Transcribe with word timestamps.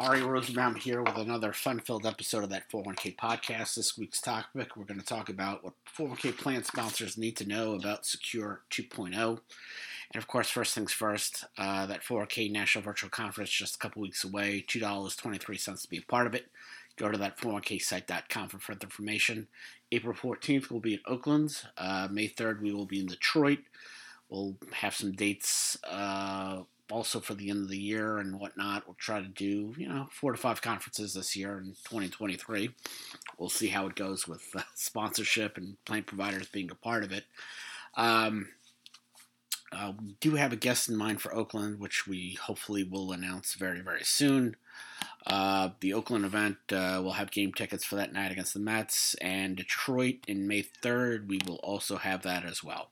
Ary 0.00 0.22
Rosenbaum 0.22 0.76
here 0.76 1.02
with 1.02 1.16
another 1.16 1.52
fun-filled 1.52 2.06
episode 2.06 2.44
of 2.44 2.50
that 2.50 2.70
401k 2.70 3.16
podcast. 3.16 3.74
This 3.74 3.98
week's 3.98 4.20
topic, 4.20 4.76
we're 4.76 4.84
going 4.84 5.00
to 5.00 5.04
talk 5.04 5.28
about 5.28 5.64
what 5.64 5.72
401k 5.92 6.38
plan 6.38 6.62
sponsors 6.62 7.18
need 7.18 7.36
to 7.38 7.48
know 7.48 7.74
about 7.74 8.06
Secure 8.06 8.60
2.0. 8.70 9.12
And 9.16 10.22
of 10.22 10.28
course, 10.28 10.50
first 10.50 10.76
things 10.76 10.92
first, 10.92 11.46
uh, 11.58 11.86
that 11.86 12.04
401k 12.04 12.52
National 12.52 12.84
Virtual 12.84 13.10
Conference 13.10 13.50
just 13.50 13.74
a 13.74 13.78
couple 13.78 14.00
weeks 14.00 14.22
away, 14.22 14.64
$2.23 14.68 15.82
to 15.82 15.88
be 15.88 15.98
a 15.98 16.02
part 16.02 16.28
of 16.28 16.34
it. 16.34 16.46
Go 16.96 17.10
to 17.10 17.18
that 17.18 17.36
401ksite.com 17.36 18.48
for 18.50 18.58
further 18.60 18.84
information. 18.84 19.48
April 19.90 20.14
14th, 20.14 20.70
we'll 20.70 20.78
be 20.78 20.94
in 20.94 21.00
Oakland. 21.06 21.60
Uh, 21.76 22.06
May 22.08 22.28
3rd, 22.28 22.62
we 22.62 22.72
will 22.72 22.86
be 22.86 23.00
in 23.00 23.06
Detroit. 23.06 23.60
We'll 24.28 24.54
have 24.74 24.94
some 24.94 25.10
dates 25.10 25.76
uh, 25.82 26.62
also 26.90 27.20
for 27.20 27.34
the 27.34 27.50
end 27.50 27.62
of 27.62 27.68
the 27.68 27.78
year 27.78 28.18
and 28.18 28.38
whatnot. 28.38 28.86
We'll 28.86 28.96
try 28.98 29.20
to 29.20 29.28
do, 29.28 29.74
you 29.76 29.88
know, 29.88 30.08
four 30.10 30.32
to 30.32 30.38
five 30.38 30.62
conferences 30.62 31.14
this 31.14 31.36
year 31.36 31.58
in 31.58 31.76
2023. 31.84 32.70
We'll 33.38 33.48
see 33.48 33.68
how 33.68 33.86
it 33.86 33.94
goes 33.94 34.26
with 34.26 34.44
uh, 34.54 34.62
sponsorship 34.74 35.56
and 35.56 35.82
plan 35.84 36.04
providers 36.04 36.48
being 36.48 36.70
a 36.70 36.74
part 36.74 37.04
of 37.04 37.12
it. 37.12 37.24
Um, 37.96 38.48
uh, 39.70 39.92
we 40.00 40.16
do 40.20 40.36
have 40.36 40.52
a 40.52 40.56
guest 40.56 40.88
in 40.88 40.96
mind 40.96 41.20
for 41.20 41.34
Oakland, 41.34 41.78
which 41.78 42.06
we 42.06 42.38
hopefully 42.42 42.84
will 42.84 43.12
announce 43.12 43.54
very, 43.54 43.80
very 43.80 44.04
soon. 44.04 44.56
Uh, 45.26 45.70
the 45.80 45.92
Oakland 45.92 46.24
event 46.24 46.56
uh, 46.72 47.00
will 47.02 47.12
have 47.12 47.30
game 47.30 47.52
tickets 47.52 47.84
for 47.84 47.96
that 47.96 48.12
night 48.12 48.32
against 48.32 48.54
the 48.54 48.60
Mets, 48.60 49.14
and 49.20 49.56
Detroit 49.56 50.16
in 50.26 50.48
May 50.48 50.62
3rd, 50.62 51.28
we 51.28 51.38
will 51.46 51.56
also 51.56 51.96
have 51.96 52.22
that 52.22 52.44
as 52.44 52.64
well. 52.64 52.90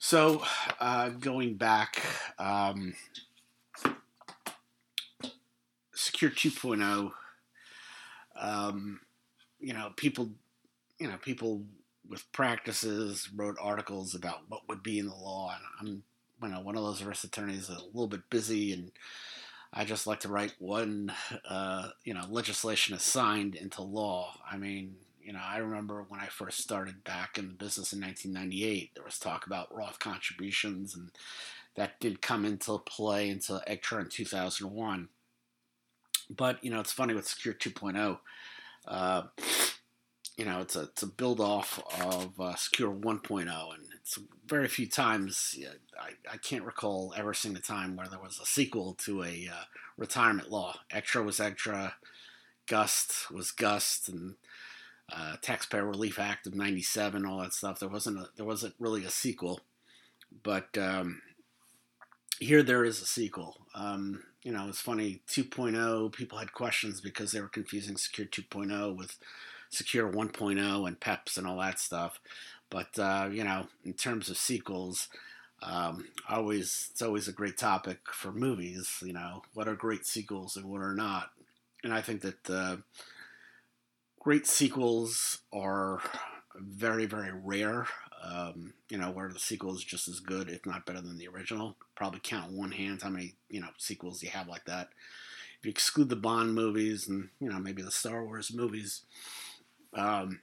So, 0.00 0.44
uh, 0.78 1.08
going 1.08 1.54
back, 1.54 2.00
um, 2.38 2.94
Secure 5.92 6.30
2.0, 6.30 7.10
um, 8.36 9.00
you 9.58 9.72
know, 9.72 9.90
people, 9.96 10.30
you 11.00 11.08
know, 11.08 11.16
people 11.16 11.64
with 12.08 12.30
practices 12.30 13.28
wrote 13.34 13.56
articles 13.60 14.14
about 14.14 14.42
what 14.48 14.68
would 14.68 14.84
be 14.84 15.00
in 15.00 15.08
the 15.08 15.14
law, 15.14 15.52
and 15.52 15.64
I'm, 16.40 16.48
you 16.48 16.54
know, 16.54 16.60
one 16.60 16.76
of 16.76 16.84
those 16.84 17.02
ERISA 17.02 17.24
attorneys 17.24 17.66
that's 17.66 17.82
a 17.82 17.86
little 17.86 18.06
bit 18.06 18.30
busy, 18.30 18.72
and 18.72 18.92
I 19.72 19.84
just 19.84 20.06
like 20.06 20.20
to 20.20 20.28
write 20.28 20.54
one, 20.60 21.12
uh, 21.48 21.88
you 22.04 22.14
know, 22.14 22.24
legislation 22.30 22.94
is 22.94 23.02
signed 23.02 23.56
into 23.56 23.82
law. 23.82 24.32
I 24.48 24.58
mean, 24.58 24.94
you 25.28 25.34
know, 25.34 25.40
I 25.46 25.58
remember 25.58 26.06
when 26.08 26.20
I 26.20 26.28
first 26.28 26.62
started 26.62 27.04
back 27.04 27.36
in 27.36 27.48
the 27.48 27.54
business 27.54 27.92
in 27.92 28.00
1998, 28.00 28.92
there 28.94 29.04
was 29.04 29.18
talk 29.18 29.44
about 29.44 29.68
Roth 29.76 29.98
contributions, 29.98 30.94
and 30.94 31.10
that 31.76 32.00
did 32.00 32.22
come 32.22 32.46
into 32.46 32.78
play 32.78 33.28
until 33.28 33.60
EGTRRA 33.68 34.00
in 34.00 34.08
2001. 34.08 35.10
But, 36.30 36.64
you 36.64 36.70
know, 36.70 36.80
it's 36.80 36.92
funny 36.92 37.12
with 37.12 37.28
Secure 37.28 37.52
2.0. 37.52 38.20
Uh, 38.86 39.22
you 40.38 40.46
know, 40.46 40.60
it's 40.62 40.76
a 40.76 40.84
it's 40.84 41.02
a 41.02 41.06
build 41.06 41.40
off 41.40 41.78
of 42.00 42.40
uh, 42.40 42.54
Secure 42.54 42.90
1.0, 42.90 43.42
and 43.42 43.84
it's 44.00 44.18
very 44.46 44.68
few 44.68 44.86
times. 44.86 45.58
I, 46.00 46.12
I 46.32 46.38
can't 46.38 46.64
recall 46.64 47.12
ever 47.14 47.34
seeing 47.34 47.56
a 47.56 47.60
time 47.60 47.96
where 47.96 48.08
there 48.08 48.18
was 48.18 48.40
a 48.40 48.46
sequel 48.46 48.94
to 49.04 49.24
a 49.24 49.50
uh, 49.52 49.64
retirement 49.98 50.50
law. 50.50 50.76
EGTRRA 50.90 51.26
was 51.26 51.38
EGTRRA, 51.38 51.92
GUST 52.66 53.30
was 53.30 53.50
GUST, 53.50 54.08
and 54.08 54.36
uh, 55.12 55.36
Taxpayer 55.40 55.86
Relief 55.86 56.18
Act 56.18 56.46
of 56.46 56.54
'97, 56.54 57.24
all 57.24 57.40
that 57.40 57.52
stuff. 57.52 57.80
There 57.80 57.88
wasn't 57.88 58.18
a, 58.18 58.28
there 58.36 58.46
wasn't 58.46 58.74
really 58.78 59.04
a 59.04 59.10
sequel, 59.10 59.60
but 60.42 60.76
um, 60.78 61.22
here 62.38 62.62
there 62.62 62.84
is 62.84 63.00
a 63.00 63.06
sequel. 63.06 63.56
Um, 63.74 64.22
you 64.42 64.52
know, 64.52 64.68
it's 64.68 64.80
funny. 64.80 65.20
2.0 65.28 66.12
people 66.12 66.38
had 66.38 66.52
questions 66.52 67.00
because 67.00 67.32
they 67.32 67.40
were 67.40 67.48
confusing 67.48 67.96
Secure 67.96 68.26
2.0 68.26 68.96
with 68.96 69.16
Secure 69.70 70.10
1.0 70.10 70.88
and 70.88 71.00
PEPs 71.00 71.36
and 71.36 71.46
all 71.46 71.58
that 71.58 71.78
stuff. 71.78 72.20
But 72.70 72.98
uh, 72.98 73.28
you 73.32 73.44
know, 73.44 73.66
in 73.84 73.94
terms 73.94 74.28
of 74.28 74.36
sequels, 74.36 75.08
um, 75.62 76.08
always 76.28 76.88
it's 76.92 77.02
always 77.02 77.28
a 77.28 77.32
great 77.32 77.56
topic 77.56 77.98
for 78.12 78.30
movies. 78.30 79.02
You 79.02 79.12
know, 79.14 79.42
what 79.54 79.68
are 79.68 79.74
great 79.74 80.06
sequels 80.06 80.56
and 80.56 80.66
what 80.66 80.82
are 80.82 80.94
not? 80.94 81.30
And 81.82 81.92
I 81.92 82.00
think 82.00 82.22
that 82.22 82.50
uh, 82.50 82.76
great 84.20 84.46
sequels 84.46 85.38
are 85.52 86.00
very, 86.56 87.06
very 87.06 87.32
rare. 87.32 87.86
Um, 88.22 88.74
you 88.90 88.98
know, 88.98 89.10
where 89.10 89.28
the 89.32 89.38
sequel 89.38 89.76
is 89.76 89.84
just 89.84 90.08
as 90.08 90.18
good, 90.18 90.48
if 90.48 90.66
not 90.66 90.84
better 90.84 91.00
than 91.00 91.18
the 91.18 91.28
original. 91.28 91.76
Probably 91.94 92.20
count 92.20 92.50
one 92.50 92.72
hand 92.72 93.00
how 93.02 93.10
many, 93.10 93.34
you 93.48 93.60
know, 93.60 93.68
sequels 93.78 94.22
you 94.22 94.30
have 94.30 94.48
like 94.48 94.64
that. 94.64 94.88
If 95.60 95.66
you 95.66 95.70
exclude 95.70 96.08
the 96.08 96.16
Bond 96.16 96.54
movies 96.54 97.08
and, 97.08 97.28
you 97.40 97.48
know, 97.48 97.60
maybe 97.60 97.82
the 97.82 97.92
Star 97.92 98.24
Wars 98.24 98.52
movies, 98.52 99.02
um, 99.94 100.40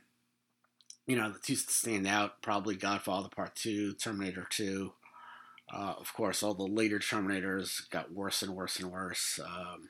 you 1.06 1.16
know, 1.16 1.32
the 1.32 1.40
two 1.40 1.56
stand 1.56 2.08
out 2.08 2.42
probably 2.42 2.76
Godfather 2.76 3.30
Part 3.30 3.56
2, 3.56 3.94
Terminator 3.94 4.48
2. 4.50 4.94
Uh, 5.74 5.94
of 5.98 6.14
course, 6.14 6.44
all 6.44 6.54
the 6.54 6.64
later 6.64 7.00
Terminators 7.00 7.90
got 7.90 8.14
worse 8.14 8.42
and 8.42 8.56
worse 8.56 8.80
and 8.80 8.92
worse. 8.92 9.40
Um, 9.44 9.90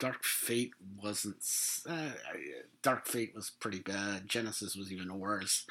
Dark 0.00 0.24
Fate 0.24 0.72
wasn't. 1.00 1.44
Uh, 1.88 2.10
Dark 2.82 3.06
Fate 3.06 3.34
was 3.34 3.50
pretty 3.50 3.80
bad. 3.80 4.28
Genesis 4.28 4.74
was 4.74 4.90
even 4.90 5.16
worse. 5.16 5.66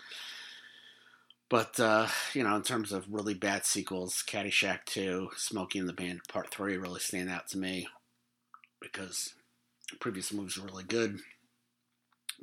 But 1.50 1.79
uh, 1.79 2.07
you 2.34 2.44
know, 2.44 2.56
in 2.56 2.62
terms 2.62 2.94
of 2.94 3.12
really 3.12 3.34
bad 3.34 3.66
sequels, 3.66 4.23
Caddyshack 4.25 4.85
2, 4.85 5.31
Smokey 5.35 5.79
and 5.79 5.89
the 5.89 5.94
Bandit 5.94 6.28
Part 6.28 6.51
3 6.51 6.78
really 6.78 7.00
stand 7.00 7.29
out 7.29 7.47
to 7.50 7.57
me 7.57 7.88
because 8.79 9.34
previous 10.00 10.31
movies 10.31 10.57
were 10.57 10.68
really 10.68 10.84
good. 10.84 11.19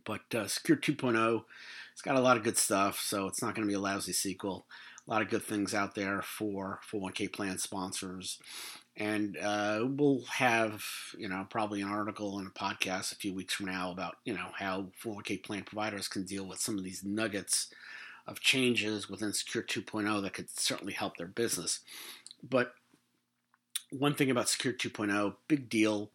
But 0.04 0.34
uh, 0.34 0.48
Secure 0.48 0.76
2.0, 0.76 1.44
it's 1.92 2.02
got 2.02 2.16
a 2.16 2.20
lot 2.20 2.36
of 2.36 2.42
good 2.42 2.58
stuff, 2.58 3.00
so 3.00 3.26
it's 3.28 3.40
not 3.40 3.54
going 3.54 3.66
to 3.66 3.70
be 3.70 3.76
a 3.76 3.80
lousy 3.80 4.12
sequel. 4.12 4.66
A 5.06 5.10
lot 5.10 5.22
of 5.22 5.30
good 5.30 5.44
things 5.44 5.72
out 5.72 5.94
there 5.94 6.20
for 6.20 6.80
401k 6.92 7.32
plan 7.32 7.58
sponsors 7.58 8.40
and 8.96 9.36
uh, 9.36 9.84
we'll 9.88 10.22
have 10.30 10.82
you 11.18 11.28
know 11.28 11.46
probably 11.50 11.82
an 11.82 11.88
article 11.88 12.38
and 12.38 12.48
a 12.48 12.50
podcast 12.50 13.12
a 13.12 13.16
few 13.16 13.32
weeks 13.34 13.54
from 13.54 13.66
now 13.66 13.90
about 13.90 14.16
you 14.24 14.34
know 14.34 14.48
how 14.58 14.86
401k 15.02 15.42
plan 15.42 15.62
providers 15.62 16.08
can 16.08 16.24
deal 16.24 16.46
with 16.46 16.60
some 16.60 16.78
of 16.78 16.84
these 16.84 17.04
nuggets 17.04 17.68
of 18.26 18.40
changes 18.40 19.08
within 19.08 19.32
Secure 19.32 19.62
2.0 19.62 20.22
that 20.22 20.34
could 20.34 20.50
certainly 20.50 20.92
help 20.92 21.16
their 21.16 21.28
business. 21.28 21.80
But 22.42 22.74
one 23.90 24.14
thing 24.14 24.30
about 24.30 24.48
Secure 24.48 24.74
2.0, 24.74 25.34
big 25.46 25.68
deal. 25.68 26.10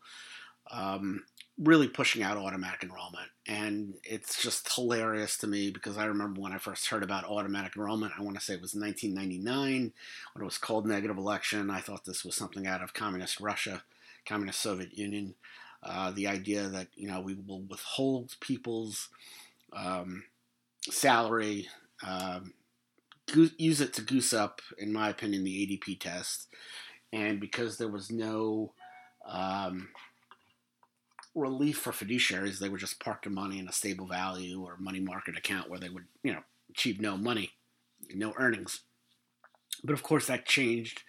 Um, 0.69 1.23
really 1.57 1.87
pushing 1.87 2.23
out 2.23 2.37
automatic 2.37 2.83
enrollment. 2.83 3.29
And 3.47 3.95
it's 4.03 4.41
just 4.41 4.73
hilarious 4.73 5.37
to 5.39 5.47
me 5.47 5.69
because 5.69 5.97
I 5.97 6.05
remember 6.05 6.41
when 6.41 6.53
I 6.53 6.57
first 6.57 6.87
heard 6.87 7.03
about 7.03 7.25
automatic 7.25 7.75
enrollment, 7.75 8.13
I 8.17 8.21
want 8.21 8.37
to 8.37 8.43
say 8.43 8.53
it 8.53 8.61
was 8.61 8.73
1999 8.73 9.93
when 10.33 10.41
it 10.41 10.45
was 10.45 10.57
called 10.57 10.85
negative 10.85 11.17
election. 11.17 11.69
I 11.69 11.81
thought 11.81 12.05
this 12.05 12.25
was 12.25 12.35
something 12.35 12.65
out 12.65 12.81
of 12.81 12.93
communist 12.93 13.39
Russia, 13.39 13.83
communist 14.25 14.59
Soviet 14.59 14.97
Union. 14.97 15.35
Uh, 15.83 16.11
the 16.11 16.27
idea 16.27 16.67
that, 16.67 16.87
you 16.95 17.07
know, 17.07 17.19
we 17.21 17.33
will 17.33 17.61
withhold 17.61 18.35
people's 18.39 19.09
um, 19.73 20.23
salary, 20.89 21.67
um, 22.05 22.53
use 23.33 23.81
it 23.81 23.93
to 23.93 24.01
goose 24.01 24.33
up, 24.33 24.61
in 24.77 24.93
my 24.93 25.09
opinion, 25.09 25.43
the 25.43 25.65
ADP 25.65 25.99
test. 25.99 26.47
And 27.13 27.39
because 27.39 27.77
there 27.77 27.89
was 27.89 28.11
no 28.11 28.73
um, 29.27 29.89
relief 31.35 31.77
for 31.77 31.91
fiduciaries. 31.91 32.59
They 32.59 32.69
would 32.69 32.79
just 32.79 32.99
park 32.99 33.23
their 33.23 33.31
money 33.31 33.59
in 33.59 33.67
a 33.67 33.73
stable 33.73 34.07
value 34.07 34.61
or 34.63 34.77
money 34.77 34.99
market 34.99 35.37
account 35.37 35.69
where 35.69 35.79
they 35.79 35.89
would, 35.89 36.05
you 36.23 36.33
know, 36.33 36.43
achieve 36.69 36.99
no 36.99 37.17
money, 37.17 37.51
no 38.13 38.33
earnings. 38.37 38.81
But 39.83 39.93
of 39.93 40.03
course, 40.03 40.27
that 40.27 40.45
changed 40.45 41.03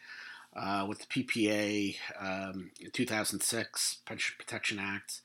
uh, 0.54 0.86
with 0.88 1.00
the 1.00 1.24
PPA 1.24 1.96
um, 2.20 2.70
in 2.80 2.90
2006 2.90 3.98
Pension 4.04 4.34
Protection 4.38 4.78
Act, 4.78 5.22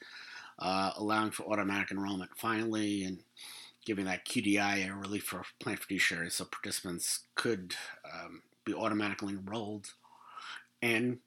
uh, 0.59 0.91
allowing 0.97 1.31
for 1.31 1.43
automatic 1.43 1.91
enrollment 1.91 2.31
finally 2.35 3.03
and 3.03 3.19
giving 3.85 4.05
that 4.05 4.25
QDIA 4.25 4.99
relief 4.99 5.23
for 5.23 5.43
plan 5.59 5.77
fiduciaries 5.77 6.33
so 6.33 6.45
participants 6.45 7.21
could 7.35 7.75
um, 8.13 8.41
be 8.65 8.73
automatically 8.73 9.33
enrolled 9.33 9.93
and 10.81 11.19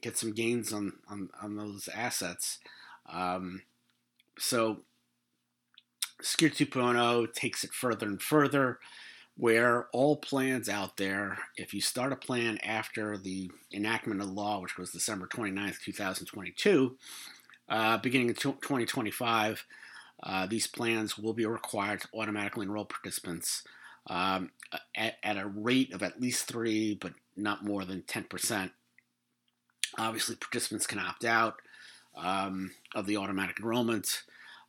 get 0.00 0.16
some 0.16 0.32
gains 0.32 0.72
on, 0.72 0.92
on, 1.08 1.28
on 1.42 1.56
those 1.56 1.88
assets. 1.92 2.58
Um, 3.12 3.62
so 4.38 4.78
Secure 6.20 6.50
2.0 6.50 7.32
takes 7.32 7.62
it 7.62 7.72
further 7.72 8.06
and 8.06 8.20
further, 8.20 8.78
where 9.36 9.86
all 9.92 10.16
plans 10.16 10.68
out 10.68 10.96
there, 10.96 11.38
if 11.56 11.72
you 11.72 11.80
start 11.80 12.12
a 12.12 12.16
plan 12.16 12.58
after 12.58 13.16
the 13.16 13.50
enactment 13.72 14.20
of 14.20 14.26
the 14.26 14.32
law, 14.32 14.60
which 14.60 14.76
was 14.76 14.90
December 14.90 15.28
29th, 15.28 15.80
2022, 15.80 16.96
uh, 17.68 17.98
beginning 17.98 18.28
in 18.30 18.34
2025, 18.34 19.64
uh, 20.24 20.46
these 20.46 20.66
plans 20.66 21.16
will 21.16 21.34
be 21.34 21.46
required 21.46 22.00
to 22.00 22.08
automatically 22.14 22.66
enroll 22.66 22.84
participants 22.84 23.62
um, 24.08 24.50
at, 24.96 25.14
at, 25.22 25.36
a 25.36 25.46
rate 25.46 25.92
of 25.92 26.02
at 26.02 26.20
least 26.20 26.48
three, 26.48 26.94
but 27.00 27.12
not 27.36 27.64
more 27.64 27.84
than 27.84 28.02
10%. 28.02 28.70
Obviously, 29.96 30.34
participants 30.34 30.86
can 30.86 30.98
opt 30.98 31.24
out. 31.24 31.60
um, 32.16 32.72
of 32.94 33.06
the 33.06 33.16
automatic 33.16 33.60
enrollment. 33.60 34.22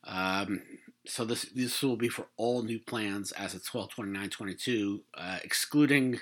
Um, 0.06 0.62
so 1.06 1.26
this 1.26 1.44
this 1.56 1.82
will 1.82 1.98
be 1.98 2.10
for 2.10 2.28
all 2.38 2.64
new 2.64 2.80
plans 2.80 3.32
as 3.34 3.54
of 3.54 3.66
12 3.66 3.90
29 3.90 4.30
22 4.30 5.02
uh, 5.16 5.40
excluding 5.44 6.20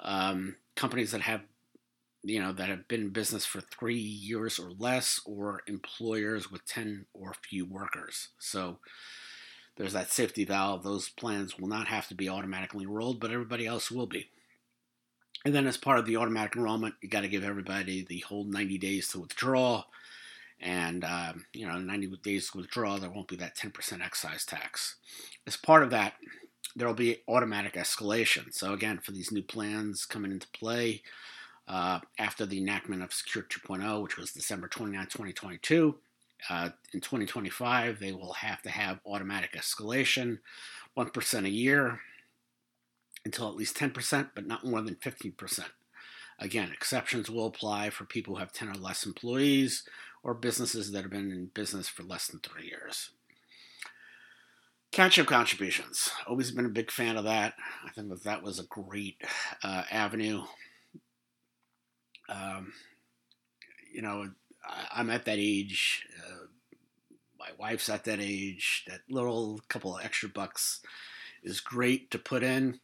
um, 0.00 0.56
companies 0.76 1.10
that 1.12 1.22
have 1.22 1.42
you 2.22 2.40
know 2.40 2.52
that 2.52 2.68
have 2.68 2.88
been 2.88 3.02
in 3.02 3.08
business 3.10 3.44
for 3.44 3.60
three 3.60 3.98
years 3.98 4.58
or 4.58 4.70
less 4.78 5.20
or 5.24 5.62
employers 5.66 6.50
with 6.50 6.64
10 6.66 7.06
or 7.14 7.34
few 7.48 7.64
workers. 7.64 8.28
So 8.38 8.78
there's 9.76 9.92
that 9.92 10.10
safety 10.10 10.44
valve. 10.44 10.82
Those 10.82 11.08
plans 11.08 11.58
will 11.58 11.68
not 11.68 11.86
have 11.86 12.08
to 12.08 12.14
be 12.14 12.28
automatically 12.28 12.84
enrolled 12.84 13.20
but 13.20 13.30
everybody 13.30 13.66
else 13.66 13.90
will 13.90 14.06
be. 14.06 14.30
And 15.44 15.54
then 15.54 15.66
as 15.66 15.76
part 15.76 15.98
of 15.98 16.06
the 16.06 16.16
automatic 16.16 16.56
enrollment 16.56 16.94
you 17.00 17.08
got 17.08 17.22
to 17.22 17.28
give 17.28 17.44
everybody 17.44 18.04
the 18.04 18.20
whole 18.20 18.44
90 18.44 18.78
days 18.78 19.08
to 19.08 19.20
withdraw 19.20 19.84
and 20.60 21.04
um, 21.04 21.46
you 21.52 21.66
know 21.66 21.78
90 21.78 22.18
days 22.22 22.54
withdrawal 22.54 22.98
there 22.98 23.10
won't 23.10 23.28
be 23.28 23.36
that 23.36 23.56
10% 23.56 24.04
excise 24.04 24.44
tax. 24.44 24.96
As 25.46 25.56
part 25.56 25.82
of 25.82 25.90
that 25.90 26.14
there 26.76 26.86
will 26.86 26.94
be 26.94 27.22
automatic 27.28 27.74
escalation. 27.74 28.52
So 28.52 28.72
again 28.72 28.98
for 28.98 29.12
these 29.12 29.32
new 29.32 29.42
plans 29.42 30.04
coming 30.04 30.32
into 30.32 30.48
play 30.48 31.02
uh, 31.68 32.00
after 32.18 32.46
the 32.46 32.58
enactment 32.58 33.02
of 33.02 33.12
secure 33.12 33.44
2.0 33.44 34.02
which 34.02 34.16
was 34.16 34.32
december 34.32 34.68
29 34.68 35.04
2022 35.04 35.96
uh, 36.48 36.70
in 36.94 37.00
2025 37.00 38.00
they 38.00 38.12
will 38.12 38.32
have 38.32 38.62
to 38.62 38.70
have 38.70 39.00
automatic 39.06 39.52
escalation 39.52 40.38
1% 40.96 41.44
a 41.44 41.50
year 41.50 42.00
until 43.24 43.48
at 43.48 43.56
least 43.56 43.76
10% 43.76 44.30
but 44.34 44.46
not 44.46 44.64
more 44.64 44.80
than 44.80 44.94
15% 44.94 45.60
Again, 46.38 46.70
exceptions 46.72 47.28
will 47.28 47.46
apply 47.46 47.90
for 47.90 48.04
people 48.04 48.34
who 48.34 48.40
have 48.40 48.52
10 48.52 48.68
or 48.68 48.74
less 48.74 49.04
employees 49.04 49.82
or 50.22 50.34
businesses 50.34 50.92
that 50.92 51.02
have 51.02 51.10
been 51.10 51.32
in 51.32 51.50
business 51.52 51.88
for 51.88 52.02
less 52.02 52.28
than 52.28 52.40
three 52.40 52.66
years. 52.66 53.10
Catch 54.92 55.18
up 55.18 55.26
contributions. 55.26 56.10
Always 56.26 56.50
been 56.50 56.64
a 56.64 56.70
big 56.70 56.90
fan 56.90 57.16
of 57.16 57.24
that. 57.24 57.54
I 57.84 57.90
think 57.90 58.08
that 58.08 58.24
that 58.24 58.42
was 58.42 58.58
a 58.58 58.64
great 58.64 59.20
uh, 59.62 59.82
avenue. 59.90 60.44
Um, 62.28 62.72
you 63.92 64.02
know, 64.02 64.30
I, 64.64 65.00
am 65.00 65.10
at 65.10 65.24
that 65.26 65.38
age. 65.38 66.06
Uh, 66.18 66.46
my 67.38 67.48
wife's 67.58 67.88
at 67.88 68.04
that 68.04 68.20
age. 68.20 68.84
That 68.86 69.00
little 69.10 69.60
couple 69.68 69.96
of 69.96 70.04
extra 70.04 70.28
bucks 70.28 70.80
is 71.42 71.60
great 71.60 72.10
to 72.12 72.18
put 72.18 72.42
in. 72.42 72.80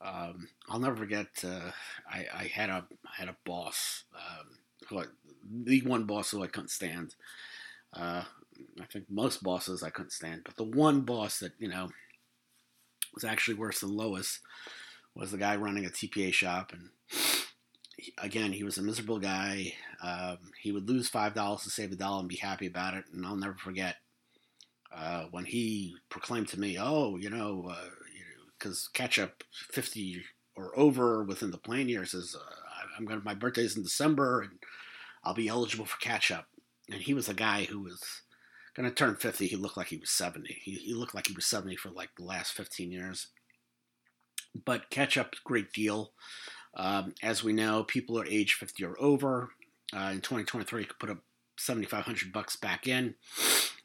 Um, 0.00 0.48
I'll 0.68 0.78
never 0.78 0.96
forget. 0.96 1.26
Uh, 1.44 1.70
I, 2.08 2.26
I, 2.32 2.44
had 2.44 2.70
a 2.70 2.86
I 3.04 3.20
had 3.20 3.28
a 3.28 3.36
boss 3.44 4.04
um, 4.14 4.58
who 4.88 5.00
I, 5.00 5.04
the 5.64 5.82
one 5.82 6.04
boss 6.04 6.30
who 6.30 6.42
I 6.42 6.46
couldn't 6.46 6.70
stand. 6.70 7.14
Uh, 7.92 8.24
I 8.80 8.84
think 8.92 9.06
most 9.10 9.42
bosses 9.42 9.82
I 9.82 9.90
couldn't 9.90 10.12
stand, 10.12 10.42
but 10.44 10.56
the 10.56 10.64
one 10.64 11.02
boss 11.02 11.40
that 11.40 11.52
you 11.58 11.68
know 11.68 11.88
was 13.14 13.24
actually 13.24 13.54
worse 13.54 13.80
than 13.80 13.96
Lois 13.96 14.40
was 15.14 15.32
the 15.32 15.38
guy 15.38 15.56
running 15.56 15.84
a 15.84 15.88
TPA 15.88 16.32
shop, 16.32 16.72
and 16.72 16.90
he, 17.96 18.12
again 18.18 18.52
he 18.52 18.62
was 18.62 18.78
a 18.78 18.82
miserable 18.82 19.18
guy. 19.18 19.74
Um, 20.02 20.38
he 20.60 20.70
would 20.70 20.88
lose 20.88 21.08
five 21.08 21.34
dollars 21.34 21.62
to 21.62 21.70
save 21.70 21.90
a 21.90 21.96
dollar 21.96 22.20
and 22.20 22.28
be 22.28 22.36
happy 22.36 22.66
about 22.66 22.94
it, 22.94 23.04
and 23.12 23.26
I'll 23.26 23.36
never 23.36 23.56
forget 23.56 23.96
uh, 24.94 25.24
when 25.30 25.44
he 25.44 25.96
proclaimed 26.08 26.48
to 26.48 26.60
me, 26.60 26.76
"Oh, 26.78 27.16
you 27.16 27.30
know, 27.30 27.68
uh, 27.70 27.88
because 28.58 28.88
catch 28.92 29.18
up 29.18 29.44
50 29.52 30.22
or 30.56 30.76
over 30.78 31.22
within 31.22 31.50
the 31.50 31.58
plan 31.58 31.88
year 31.88 32.04
says 32.04 32.34
uh, 32.38 32.44
I'm 32.98 33.04
going 33.04 33.18
to 33.18 33.24
my 33.24 33.34
birthday's 33.34 33.76
in 33.76 33.82
December 33.82 34.42
and 34.42 34.52
I'll 35.24 35.34
be 35.34 35.48
eligible 35.48 35.84
for 35.84 35.98
catch 35.98 36.30
up. 36.30 36.46
And 36.90 37.02
he 37.02 37.14
was 37.14 37.28
a 37.28 37.34
guy 37.34 37.64
who 37.64 37.80
was 37.80 38.02
going 38.74 38.88
to 38.88 38.94
turn 38.94 39.16
50. 39.16 39.46
He 39.46 39.56
looked 39.56 39.76
like 39.76 39.88
he 39.88 39.98
was 39.98 40.10
70. 40.10 40.60
He, 40.62 40.72
he 40.72 40.94
looked 40.94 41.14
like 41.14 41.26
he 41.26 41.34
was 41.34 41.46
70 41.46 41.76
for 41.76 41.90
like 41.90 42.10
the 42.16 42.24
last 42.24 42.52
15 42.52 42.90
years. 42.90 43.28
But 44.64 44.90
catch 44.90 45.16
up, 45.16 45.34
great 45.44 45.72
deal. 45.72 46.12
Um, 46.74 47.14
as 47.22 47.44
we 47.44 47.52
know, 47.52 47.84
people 47.84 48.18
are 48.18 48.26
age 48.26 48.54
50 48.54 48.84
or 48.84 48.96
over. 49.00 49.50
Uh, 49.94 50.10
in 50.12 50.20
2023, 50.20 50.82
you 50.82 50.86
could 50.86 50.98
put 50.98 51.10
up 51.10 51.18
7,500 51.58 52.32
bucks 52.32 52.56
back 52.56 52.86
in. 52.86 53.14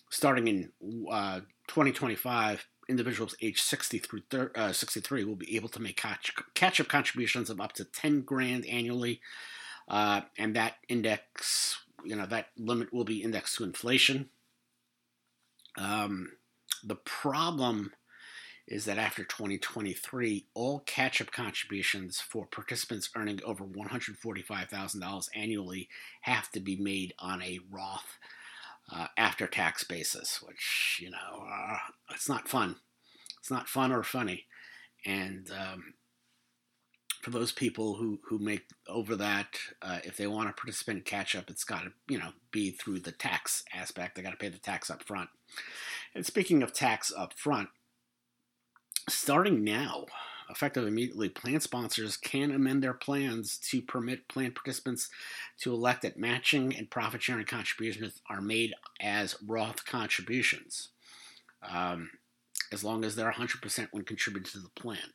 Starting 0.10 0.48
in 0.48 0.72
uh, 1.12 1.40
2025, 1.68 2.66
individuals 2.90 3.36
age 3.42 3.62
60 3.62 4.00
through 4.00 4.22
thir- 4.30 4.52
uh, 4.56 4.74
63 4.74 5.24
will 5.24 5.36
be 5.36 5.56
able 5.56 5.70
to 5.70 5.82
make 5.82 5.98
catch, 5.98 6.34
catch 6.54 6.80
up 6.80 6.88
contributions 6.88 7.50
of 7.50 7.62
up 7.62 7.74
to 7.74 7.86
10 7.86 8.22
grand 8.22 8.66
annually. 8.66 9.22
Uh, 9.88 10.22
and 10.38 10.56
that 10.56 10.76
index, 10.88 11.82
you 12.04 12.16
know, 12.16 12.26
that 12.26 12.48
limit 12.58 12.94
will 12.94 13.04
be 13.04 13.22
indexed 13.22 13.58
to 13.58 13.64
inflation. 13.64 14.30
Um, 15.78 16.34
the 16.84 16.96
problem 16.96 17.94
is 18.68 18.86
that 18.86 18.98
after 18.98 19.24
2023, 19.24 20.46
all 20.54 20.80
catch 20.86 21.22
up 21.22 21.32
contributions 21.32 22.22
for 22.22 22.46
participants 22.46 23.10
earning 23.16 23.42
over 23.44 23.66
$145,000 23.66 25.30
annually 25.36 25.90
have 26.22 26.50
to 26.52 26.60
be 26.60 26.78
made 26.78 27.14
on 27.20 27.42
a 27.42 27.60
Roth 27.70 28.18
uh, 28.92 29.08
after 29.18 29.48
tax 29.48 29.84
basis, 29.84 30.42
which, 30.42 31.00
you 31.02 31.10
know, 31.10 31.46
uh, 31.52 31.78
it's 32.12 32.30
not 32.30 32.48
fun. 32.48 32.76
It's 33.40 33.52
not 33.52 33.68
fun 33.68 33.92
or 33.92 34.04
funny. 34.04 34.46
And 35.06 35.50
um, 35.52 35.94
for 37.22 37.30
those 37.30 37.52
people 37.52 37.96
who, 37.96 38.20
who 38.28 38.40
make 38.40 38.64
over 38.88 39.16
that, 39.16 39.58
uh, 39.82 40.00
if 40.04 40.18
they 40.18 40.28
want 40.28 40.50
to 40.50 40.62
participate 40.62 40.98
in 40.98 41.02
catch 41.04 41.36
up, 41.36 41.50
it's 41.50 41.64
got 41.64 41.84
to, 41.84 41.92
you 42.08 42.20
know, 42.20 42.32
be 42.52 42.72
through 42.72 43.00
the 43.00 43.12
tax 43.12 43.64
aspect. 43.74 44.16
They 44.16 44.22
got 44.22 44.32
to 44.32 44.38
pay 44.38 44.50
the 44.50 44.58
tax 44.58 44.90
up 44.90 45.04
front. 45.04 45.30
And 46.14 46.26
speaking 46.26 46.62
of 46.62 46.74
tax 46.74 47.12
up 47.16 47.34
front, 47.34 47.70
starting 49.10 49.64
now, 49.64 50.06
effective 50.50 50.88
immediately, 50.88 51.30
plan 51.30 51.60
sponsors 51.60 52.18
can 52.18 52.52
amend 52.52 52.84
their 52.84 52.94
plans 52.94 53.58
to 53.70 53.82
permit 53.82 54.28
plan 54.28 54.52
participants 54.52 55.10
to 55.60 55.74
elect 55.74 56.02
that 56.02 56.18
matching 56.18 56.76
and 56.76 56.90
profit 56.90 57.22
sharing 57.22 57.46
contributions 57.46 58.22
are 58.30 58.42
made 58.42 58.74
as 59.02 59.36
Roth 59.46 59.86
contributions, 59.86 60.90
um, 61.62 62.12
as 62.72 62.84
long 62.84 63.04
as 63.04 63.16
they're 63.16 63.32
100% 63.32 63.88
when 63.92 64.04
contributed 64.04 64.52
to 64.54 64.60
the 64.60 64.70
plan. 64.70 65.14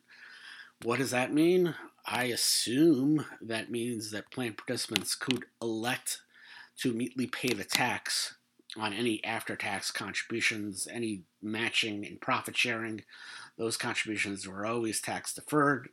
What 0.83 0.99
does 0.99 1.11
that 1.11 1.33
mean? 1.33 1.75
I 2.05 2.25
assume 2.25 3.25
that 3.41 3.69
means 3.69 4.11
that 4.11 4.31
plan 4.31 4.53
participants 4.53 5.13
could 5.13 5.45
elect 5.61 6.21
to 6.77 6.91
immediately 6.91 7.27
pay 7.27 7.53
the 7.53 7.65
tax 7.65 8.35
on 8.77 8.93
any 8.93 9.23
after 9.23 9.55
tax 9.55 9.91
contributions, 9.91 10.87
any 10.91 11.23
matching 11.41 12.05
and 12.05 12.21
profit 12.21 12.55
sharing 12.55 13.03
those 13.57 13.77
contributions 13.77 14.47
were 14.47 14.65
always 14.65 15.01
tax 15.01 15.33
deferred. 15.33 15.89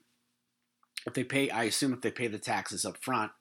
If 1.06 1.14
they 1.14 1.24
pay, 1.24 1.50
I 1.50 1.64
assume 1.64 1.92
if 1.92 2.00
they 2.00 2.10
pay 2.10 2.26
the 2.26 2.38
taxes 2.38 2.84
up 2.84 2.98
front, 2.98 3.32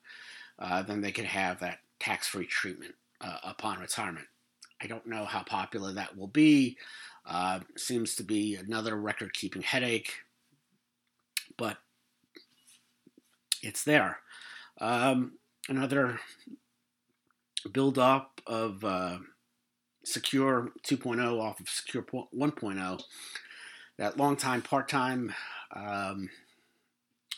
uh, 0.58 0.82
then 0.82 1.00
they 1.00 1.12
can 1.12 1.24
have 1.24 1.60
that 1.60 1.78
tax 2.00 2.28
free 2.28 2.46
treatment 2.46 2.94
uh, 3.20 3.38
upon 3.44 3.80
retirement. 3.80 4.26
I 4.80 4.86
don't 4.86 5.06
know 5.06 5.24
how 5.24 5.42
popular 5.42 5.92
that 5.92 6.16
will 6.16 6.28
be. 6.28 6.76
Uh, 7.24 7.60
seems 7.76 8.14
to 8.16 8.22
be 8.22 8.54
another 8.54 8.96
record 8.96 9.32
keeping 9.32 9.62
headache, 9.62 10.12
but 11.56 11.78
it's 13.62 13.84
there. 13.84 14.18
Um, 14.80 15.32
another 15.68 16.20
build 17.68 17.98
up 17.98 18.40
of 18.46 18.84
uh, 18.84 19.18
Secure 20.04 20.70
2.0 20.84 21.40
off 21.40 21.60
of 21.60 21.68
Secure 21.68 22.04
1.0 22.04 23.02
that 23.98 24.16
long 24.16 24.36
time 24.36 24.62
part 24.62 24.88
time 24.88 25.34
um, 25.74 26.28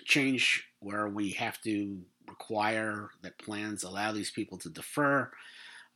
change 0.04 0.68
where 0.80 1.08
we 1.08 1.30
have 1.30 1.61
to 1.62 2.00
require 2.28 3.11
that 3.23 3.38
plans 3.38 3.85
allow 3.85 4.12
these 4.12 4.30
people 4.30 4.58
to 4.58 4.68
defer 4.68 5.30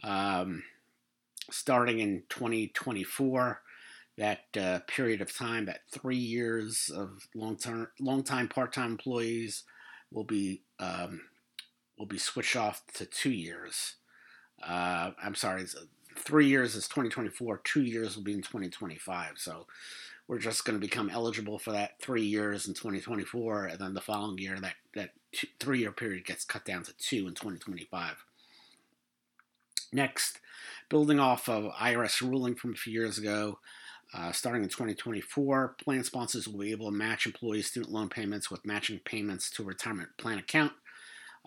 um, 0.03 0.63
starting 1.51 2.01
in 2.01 2.23
2024 2.29 3.61
that 4.19 4.45
uh, 4.59 4.81
period 4.87 5.21
of 5.21 5.35
time 5.35 5.67
that 5.67 5.81
three 5.91 6.17
years 6.17 6.91
of 6.95 7.27
long 7.35 7.57
term 7.57 7.89
long 8.01 8.23
time 8.23 8.49
part-time 8.49 8.93
employees 8.93 9.65
will 10.11 10.25
be 10.25 10.63
um, 10.79 11.23
will 11.99 12.07
be 12.07 12.19
switched 12.19 12.57
off 12.57 12.83
to 12.95 13.07
two 13.07 13.31
years 13.31 13.97
uh, 14.67 15.11
i'm 15.23 15.35
sorry 15.35 15.65
three 16.17 16.47
years 16.47 16.75
is 16.75 16.89
2024 16.89 17.61
two 17.65 17.83
years 17.83 18.17
will 18.17 18.23
be 18.23 18.33
in 18.33 18.43
2025 18.43 19.33
so 19.37 19.67
we're 20.29 20.39
just 20.39 20.65
going 20.65 20.79
to 20.79 20.81
become 20.81 21.11
eligible 21.11 21.59
for 21.59 21.73
that 21.73 22.01
three 22.01 22.23
years 22.23 22.67
in 22.67 22.75
2024, 22.75 23.67
and 23.67 23.79
then 23.79 23.95
the 23.95 24.01
following 24.01 24.39
year, 24.39 24.59
that 24.61 24.75
that 24.95 25.11
three 25.61 25.81
year 25.81 25.93
period 25.93 26.25
gets 26.25 26.45
cut 26.45 26.65
down 26.65 26.83
to 26.85 26.97
two 26.97 27.27
in 27.27 27.35
2025. 27.35 28.25
Next, 29.93 30.39
building 30.89 31.21
off 31.21 31.49
of 31.49 31.73
IRS 31.75 32.23
ruling 32.23 32.55
from 32.55 32.73
a 32.73 32.77
few 32.77 32.93
years 32.93 33.19
ago, 33.19 33.59
uh, 34.15 34.33
starting 34.33 34.63
in 34.63 34.69
2024, 34.69 35.77
plan 35.83 36.05
sponsors 36.05 36.49
will 36.49 36.61
be 36.61 36.71
able 36.71 36.91
to 36.91 36.97
match 36.97 37.27
employee 37.27 37.63
student 37.63 37.93
loan 37.93 38.09
payments 38.09 38.51
with 38.51 38.65
matching 38.65 39.01
payments 39.05 39.51
to 39.51 39.63
a 39.63 39.67
retirement 39.67 40.11
plan 40.17 40.39
account. 40.39 40.73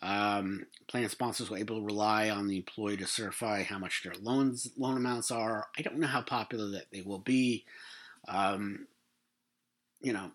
Um, 0.02 0.66
plan 0.88 1.08
sponsors 1.10 1.50
will 1.50 1.58
able 1.58 1.80
to 1.80 1.86
rely 1.86 2.30
on 2.30 2.48
the 2.48 2.58
employee 2.58 2.98
to 2.98 3.08
certify 3.08 3.64
how 3.64 3.80
much 3.80 4.04
their 4.04 4.14
loans 4.22 4.70
loan 4.78 4.98
amounts 4.98 5.32
are. 5.32 5.68
I 5.78 5.82
don't 5.82 6.00
know 6.00 6.08
how 6.08 6.22
popular 6.22 6.70
that 6.72 6.92
they 6.92 7.02
will 7.02 7.20
be. 7.20 7.66
Um, 8.28 8.88
you 10.02 10.14
know, 10.14 10.32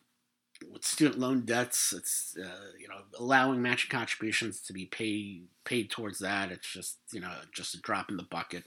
with 0.72 0.84
student 0.84 1.18
loan 1.18 1.44
debts, 1.44 1.92
it's 1.92 2.36
uh, 2.38 2.72
you 2.78 2.88
know 2.88 3.02
allowing 3.18 3.62
matching 3.62 3.90
contributions 3.90 4.60
to 4.62 4.72
be 4.72 4.86
paid 4.86 5.46
paid 5.64 5.90
towards 5.90 6.18
that. 6.20 6.50
It's 6.50 6.68
just 6.68 6.98
you 7.12 7.20
know 7.20 7.32
just 7.52 7.74
a 7.74 7.80
drop 7.80 8.10
in 8.10 8.16
the 8.16 8.22
bucket. 8.24 8.64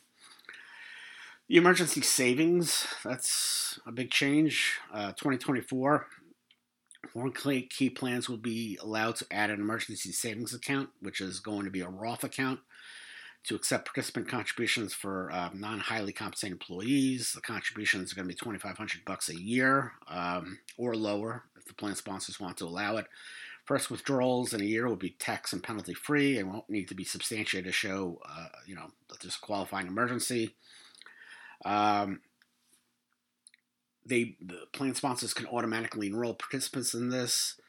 The 1.50 1.58
emergency 1.58 2.02
savings, 2.02 2.88
that's 3.04 3.80
a 3.86 3.92
big 3.92 4.12
change. 4.12 4.80
Uh, 4.94 5.12
2024, 5.12 6.08
401k 7.08 7.96
plans 7.96 8.30
will 8.30 8.38
be 8.38 8.78
allowed 8.82 9.16
to 9.18 9.26
add 9.32 9.50
an 9.50 9.60
emergency 9.60 10.12
savings 10.12 10.54
account, 10.54 10.90
which 11.02 11.22
is 11.22 11.40
going 11.40 11.66
to 11.66 11.72
be 11.72 11.82
a 11.82 11.90
Roth 11.90 12.24
account, 12.24 12.60
to 13.44 13.56
accept 13.56 13.86
participant 13.86 14.28
contributions 14.28 14.94
for 14.94 15.32
um, 15.32 15.60
non-highly 15.60 16.14
compensated 16.14 16.54
employees. 16.54 17.34
The 17.34 17.42
contributions 17.42 18.12
are 18.12 18.16
going 18.16 18.28
to 18.28 18.34
be 18.34 18.40
2,500 18.40 19.04
bucks 19.06 19.30
a 19.30 19.40
year 19.40 19.94
um, 20.08 20.60
or 20.78 20.96
lower 20.96 21.44
if 21.58 21.66
the 21.66 21.74
plan 21.74 21.96
sponsors 21.96 22.40
want 22.40 22.58
to 22.58 22.66
allow 22.66 22.98
it. 22.98 23.08
First 23.66 23.90
withdrawals 23.90 24.54
in 24.54 24.62
a 24.62 24.66
year 24.66 24.88
will 24.88 24.98
be 24.98 25.12
tax 25.12 25.54
and 25.54 25.64
penalty 25.64 25.94
free 25.94 26.38
and 26.38 26.52
won't 26.52 26.70
need 26.70 26.90
to 26.90 26.96
be 26.96 27.06
substantiated 27.06 27.66
to 27.66 27.72
show, 27.72 28.20
uh, 28.28 28.48
you 28.66 28.76
know, 28.76 28.92
that 29.10 29.22
there's 29.22 29.38
a 29.38 29.46
qualifying 29.46 29.88
emergency. 29.88 30.56
Um, 31.64 32.20
they 34.06 34.36
the 34.42 34.66
plan 34.72 34.96
sponsors 34.96 35.34
can 35.34 35.48
automatically 35.48 36.08
enroll 36.08 36.34
participants 36.34 36.94
in 36.94 37.10
this. 37.10 37.60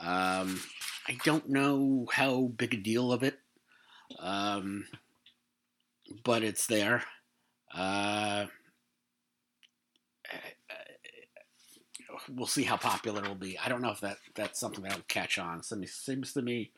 Um, 0.00 0.60
I 1.08 1.18
don't 1.24 1.48
know 1.48 2.06
how 2.12 2.52
big 2.56 2.74
a 2.74 2.76
deal 2.76 3.12
of 3.12 3.22
it, 3.22 3.38
um, 4.18 4.86
but 6.24 6.42
it's 6.42 6.66
there. 6.66 7.04
Uh, 7.74 8.46
we'll 12.28 12.46
see 12.46 12.64
how 12.64 12.76
popular 12.76 13.22
it'll 13.22 13.34
be. 13.34 13.58
I 13.58 13.68
don't 13.68 13.82
know 13.82 13.90
if 13.90 14.00
that 14.00 14.18
that's 14.34 14.60
something 14.60 14.82
that'll 14.82 15.02
catch 15.08 15.38
on. 15.38 15.60
It 15.60 15.88
seems 15.88 16.32
to 16.34 16.42
me 16.42 16.70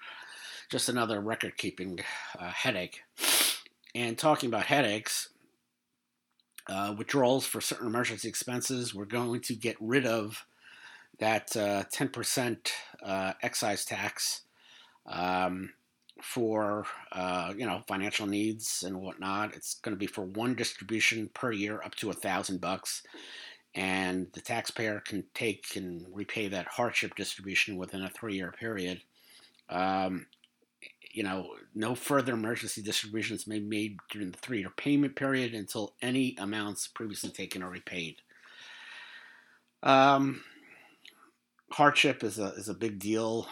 just 0.71 0.88
another 0.88 1.21
record 1.21 1.57
keeping 1.57 2.00
uh, 2.38 2.50
headache. 2.50 3.02
And 3.95 4.16
talking 4.16 4.49
about 4.49 4.66
headaches, 4.66 5.28
uh, 6.69 6.95
withdrawals 6.97 7.47
for 7.47 7.61
certain 7.61 7.87
emergency 7.87 8.28
expenses. 8.28 8.95
We're 8.95 9.04
going 9.04 9.40
to 9.42 9.54
get 9.54 9.76
rid 9.81 10.07
of 10.07 10.45
that 11.19 11.57
uh, 11.57 11.85
10% 11.95 12.73
uh, 13.04 13.33
excise 13.42 13.85
tax 13.85 14.42
um, 15.07 15.73
for 16.23 16.87
uh, 17.11 17.52
you 17.57 17.66
know 17.66 17.83
financial 17.88 18.26
needs 18.26 18.85
and 18.87 19.00
whatnot. 19.00 19.54
It's 19.54 19.75
going 19.75 19.95
to 19.95 19.99
be 19.99 20.07
for 20.07 20.23
one 20.23 20.54
distribution 20.54 21.31
per 21.35 21.52
year, 21.52 21.81
up 21.85 21.95
to 21.97 22.11
a 22.11 22.14
thousand 22.14 22.61
bucks, 22.61 23.02
and 23.75 24.28
the 24.33 24.40
taxpayer 24.40 25.00
can 25.00 25.25
take 25.35 25.76
and 25.76 26.07
repay 26.12 26.49
that 26.49 26.66
hardship 26.66 27.14
distribution 27.16 27.76
within 27.76 28.02
a 28.02 28.11
three-year 28.11 28.52
period. 28.52 29.02
Um, 29.69 30.26
you 31.12 31.23
know, 31.23 31.54
no 31.75 31.95
further 31.95 32.33
emergency 32.33 32.83
distributions 32.83 33.47
may 33.47 33.59
be 33.59 33.66
made 33.66 33.97
during 34.11 34.31
the 34.31 34.38
three 34.38 34.61
year 34.61 34.73
payment 34.76 35.14
period 35.14 35.54
until 35.54 35.95
any 36.00 36.37
amounts 36.38 36.88
previously 36.88 37.31
taken 37.31 37.62
are 37.62 37.71
repaid. 37.71 38.16
Um, 39.83 40.42
hardship 41.71 42.25
is 42.25 42.38
a, 42.38 42.52
is 42.54 42.69
a 42.69 42.75
big 42.75 42.99
deal. 42.99 43.47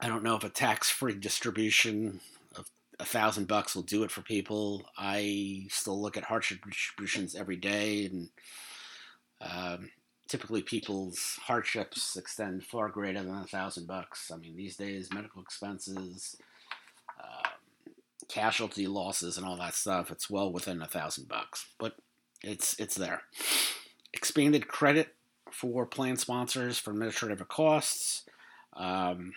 I 0.00 0.08
don't 0.08 0.24
know 0.24 0.36
if 0.36 0.44
a 0.44 0.48
tax 0.48 0.90
free 0.90 1.14
distribution 1.14 2.20
of 2.56 2.66
a 2.98 3.04
thousand 3.04 3.46
bucks 3.46 3.74
will 3.74 3.82
do 3.82 4.02
it 4.02 4.10
for 4.10 4.22
people. 4.22 4.84
I 4.98 5.66
still 5.70 6.00
look 6.00 6.16
at 6.16 6.24
hardship 6.24 6.58
distributions 6.68 7.34
every 7.34 7.56
day, 7.56 8.06
and 8.06 8.28
um, 9.40 9.90
typically 10.28 10.62
people's 10.62 11.38
hardships 11.42 12.16
extend 12.16 12.64
far 12.64 12.88
greater 12.88 13.22
than 13.22 13.36
a 13.36 13.46
thousand 13.46 13.86
bucks. 13.86 14.30
I 14.32 14.36
mean, 14.36 14.56
these 14.56 14.76
days, 14.76 15.12
medical 15.12 15.42
expenses, 15.42 16.36
uh, 17.18 17.48
casualty 18.28 18.86
losses, 18.86 19.36
and 19.36 19.46
all 19.46 19.56
that 19.56 19.74
stuff, 19.74 20.10
it's 20.10 20.30
well 20.30 20.52
within 20.52 20.82
a 20.82 20.86
thousand 20.86 21.28
bucks. 21.28 21.66
But 21.78 21.96
it's 22.42 22.78
it's 22.78 22.94
there. 22.94 23.22
Expanded 24.12 24.68
credit 24.68 25.14
for 25.50 25.86
plan 25.86 26.16
sponsors 26.16 26.78
for 26.78 26.90
administrative 26.90 27.46
costs. 27.48 28.24
Um, 28.74 29.32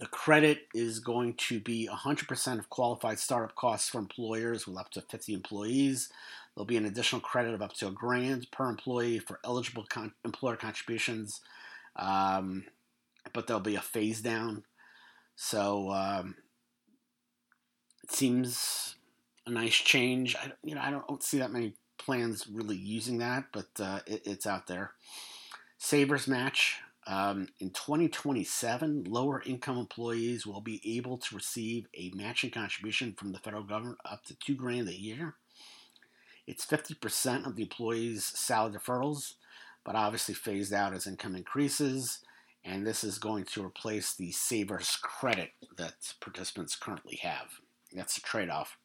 the 0.00 0.06
credit 0.06 0.66
is 0.74 0.98
going 0.98 1.34
to 1.34 1.60
be 1.60 1.86
100% 1.92 2.58
of 2.58 2.70
qualified 2.70 3.18
startup 3.18 3.54
costs 3.54 3.90
for 3.90 3.98
employers 3.98 4.66
with 4.66 4.78
up 4.78 4.90
to 4.92 5.02
50 5.02 5.34
employees. 5.34 6.08
There'll 6.56 6.64
be 6.64 6.78
an 6.78 6.86
additional 6.86 7.20
credit 7.20 7.52
of 7.52 7.60
up 7.60 7.74
to 7.74 7.88
a 7.88 7.92
grand 7.92 8.50
per 8.50 8.70
employee 8.70 9.18
for 9.18 9.38
eligible 9.44 9.84
con- 9.86 10.14
employer 10.24 10.56
contributions, 10.56 11.42
um, 11.96 12.64
but 13.34 13.46
there'll 13.46 13.60
be 13.60 13.76
a 13.76 13.82
phase 13.82 14.22
down. 14.22 14.64
So 15.36 15.90
um, 15.90 16.36
it 18.02 18.10
seems 18.10 18.96
a 19.46 19.50
nice 19.50 19.74
change. 19.74 20.34
I, 20.34 20.52
you 20.64 20.74
know, 20.74 20.80
I 20.80 20.90
don't 20.90 21.22
see 21.22 21.38
that 21.40 21.52
many 21.52 21.74
plans 21.98 22.46
really 22.50 22.76
using 22.76 23.18
that, 23.18 23.44
but 23.52 23.68
uh, 23.78 24.00
it, 24.06 24.22
it's 24.24 24.46
out 24.46 24.66
there. 24.66 24.92
Savers 25.76 26.26
match. 26.26 26.78
Um, 27.10 27.48
in 27.58 27.70
2027, 27.70 29.02
lower 29.08 29.42
income 29.42 29.78
employees 29.78 30.46
will 30.46 30.60
be 30.60 30.80
able 30.96 31.18
to 31.18 31.34
receive 31.34 31.88
a 31.98 32.12
matching 32.14 32.52
contribution 32.52 33.14
from 33.18 33.32
the 33.32 33.40
federal 33.40 33.64
government 33.64 33.98
up 34.04 34.24
to 34.26 34.36
two 34.38 34.54
grand 34.54 34.88
a 34.88 34.94
year. 34.94 35.34
It's 36.46 36.64
50% 36.64 37.46
of 37.48 37.56
the 37.56 37.64
employee's 37.64 38.24
salary 38.24 38.74
deferrals, 38.74 39.34
but 39.84 39.96
obviously 39.96 40.34
phased 40.34 40.72
out 40.72 40.94
as 40.94 41.08
income 41.08 41.34
increases. 41.34 42.20
And 42.64 42.86
this 42.86 43.02
is 43.02 43.18
going 43.18 43.44
to 43.46 43.64
replace 43.64 44.14
the 44.14 44.30
Savers 44.30 44.96
credit 45.02 45.50
that 45.78 46.14
participants 46.20 46.76
currently 46.76 47.16
have. 47.22 47.48
That's 47.92 48.14
the 48.14 48.20
trade 48.20 48.50
off. 48.50 48.78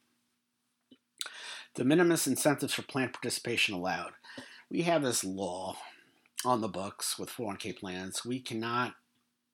De 1.75 1.83
minimis 1.83 2.25
incentives 2.25 2.73
for 2.73 2.81
plan 2.81 3.09
participation 3.09 3.75
allowed. 3.75 4.13
We 4.71 4.81
have 4.81 5.03
this 5.03 5.23
law 5.23 5.77
on 6.45 6.61
the 6.61 6.67
books 6.67 7.17
with 7.17 7.29
401k 7.29 7.77
plans. 7.77 8.25
We 8.25 8.39
cannot, 8.39 8.95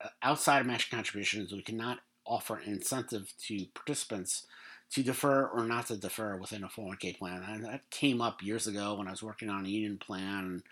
uh, 0.03 0.10
outside 0.21 0.62
of 0.62 0.67
match 0.67 0.91
contributions, 0.91 1.51
we 1.51 1.62
cannot 1.62 2.00
offer 2.25 2.57
an 2.57 2.71
incentive 2.71 3.33
to 3.48 3.65
participants 3.74 4.45
to 4.91 5.03
defer 5.03 5.48
or 5.48 5.65
not 5.65 5.88
to 5.88 5.98
defer 5.98 6.36
within 6.36 6.63
a 6.63 6.67
401k 6.67 7.17
plan. 7.17 7.43
And 7.48 7.63
that 7.65 7.89
came 7.89 8.21
up 8.21 8.43
years 8.43 8.67
ago 8.67 8.95
when 8.95 9.07
I 9.07 9.12
was 9.12 9.24
working 9.24 9.50
on 9.50 9.65
a 9.65 9.69
union 9.69 9.98
plan. 9.98 10.63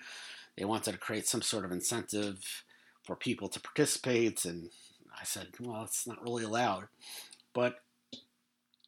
They 0.57 0.65
wanted 0.65 0.91
to 0.91 0.97
create 0.97 1.27
some 1.27 1.41
sort 1.41 1.63
of 1.63 1.71
incentive 1.71 2.63
for 3.03 3.15
people 3.15 3.47
to 3.47 3.61
participate, 3.61 4.43
and 4.43 4.69
I 5.19 5.23
said, 5.23 5.47
well, 5.59 5.83
it's 5.83 6.05
not 6.05 6.21
really 6.21 6.43
allowed. 6.43 6.89
But 7.53 7.75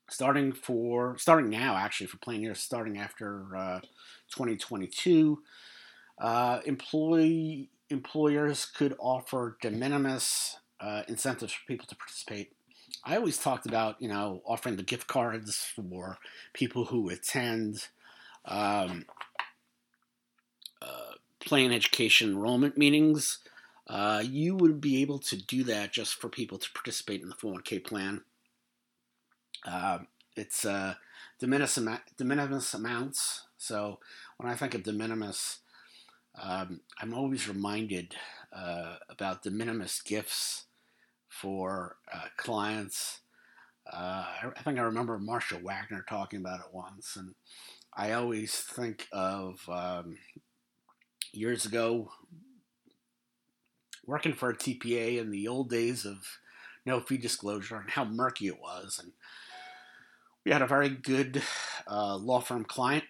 starting 0.09 0.51
for 0.51 1.17
starting 1.17 1.49
now, 1.49 1.77
actually 1.77 2.07
for 2.07 2.17
plan 2.17 2.41
years, 2.41 2.59
starting 2.59 2.97
after 2.97 3.55
uh, 3.55 3.79
2022, 4.31 5.41
uh, 6.21 6.61
employee 6.65 7.69
employers 7.89 8.65
could 8.65 8.95
offer 8.99 9.57
de 9.61 9.69
minimis 9.69 10.57
uh, 10.79 11.03
incentives 11.09 11.51
for 11.51 11.65
people 11.67 11.85
to 11.85 11.95
participate 11.95 12.53
I 13.03 13.15
always 13.15 13.37
talked 13.37 13.65
about, 13.65 14.01
you 14.01 14.07
know, 14.07 14.41
offering 14.45 14.75
the 14.75 14.83
gift 14.83 15.07
cards 15.07 15.65
for 15.75 16.17
people 16.53 16.85
who 16.85 17.09
attend 17.09 17.87
um, 18.45 19.05
uh, 20.81 21.13
plan 21.39 21.71
education 21.71 22.31
enrollment 22.31 22.77
meetings. 22.77 23.39
Uh, 23.87 24.23
you 24.25 24.55
would 24.55 24.79
be 24.79 25.01
able 25.01 25.19
to 25.19 25.35
do 25.35 25.63
that 25.63 25.91
just 25.91 26.15
for 26.15 26.29
people 26.29 26.57
to 26.59 26.71
participate 26.71 27.21
in 27.21 27.29
the 27.29 27.35
401k 27.35 27.83
plan. 27.83 28.21
Uh, 29.65 29.99
it's 30.35 30.63
uh, 30.63 30.95
de, 31.39 31.47
minimis 31.47 31.75
de 31.75 32.23
minimis 32.23 32.73
amounts. 32.73 33.47
So 33.57 33.99
when 34.37 34.51
I 34.51 34.55
think 34.55 34.75
of 34.75 34.83
de 34.83 34.93
minimis, 34.93 35.59
um, 36.39 36.81
I'm 36.99 37.13
always 37.13 37.47
reminded 37.47 38.15
uh, 38.53 38.95
about 39.09 39.43
de 39.43 39.51
minimis 39.51 40.01
gifts 40.01 40.65
for 41.27 41.97
uh, 42.13 42.27
clients. 42.37 43.21
Uh, 43.91 44.25
I 44.57 44.61
think 44.63 44.77
I 44.77 44.83
remember 44.83 45.17
Marcia 45.17 45.57
Wagner 45.57 46.05
talking 46.07 46.39
about 46.39 46.59
it 46.59 46.73
once, 46.73 47.15
and 47.15 47.35
I 47.93 48.11
always 48.13 48.55
think 48.55 49.07
of 49.11 49.67
um, 49.67 50.17
years 51.33 51.65
ago 51.65 52.11
working 54.05 54.33
for 54.33 54.49
a 54.49 54.57
TPA 54.57 55.19
in 55.19 55.31
the 55.31 55.47
old 55.47 55.69
days 55.69 56.05
of 56.05 56.17
no 56.85 56.99
fee 56.99 57.17
disclosure 57.17 57.77
and 57.77 57.89
how 57.89 58.05
murky 58.05 58.47
it 58.47 58.59
was. 58.59 58.99
And 59.01 59.13
we 60.45 60.51
had 60.51 60.61
a 60.61 60.67
very 60.67 60.89
good 60.89 61.41
uh, 61.87 62.15
law 62.17 62.39
firm 62.39 62.65
client, 62.65 63.03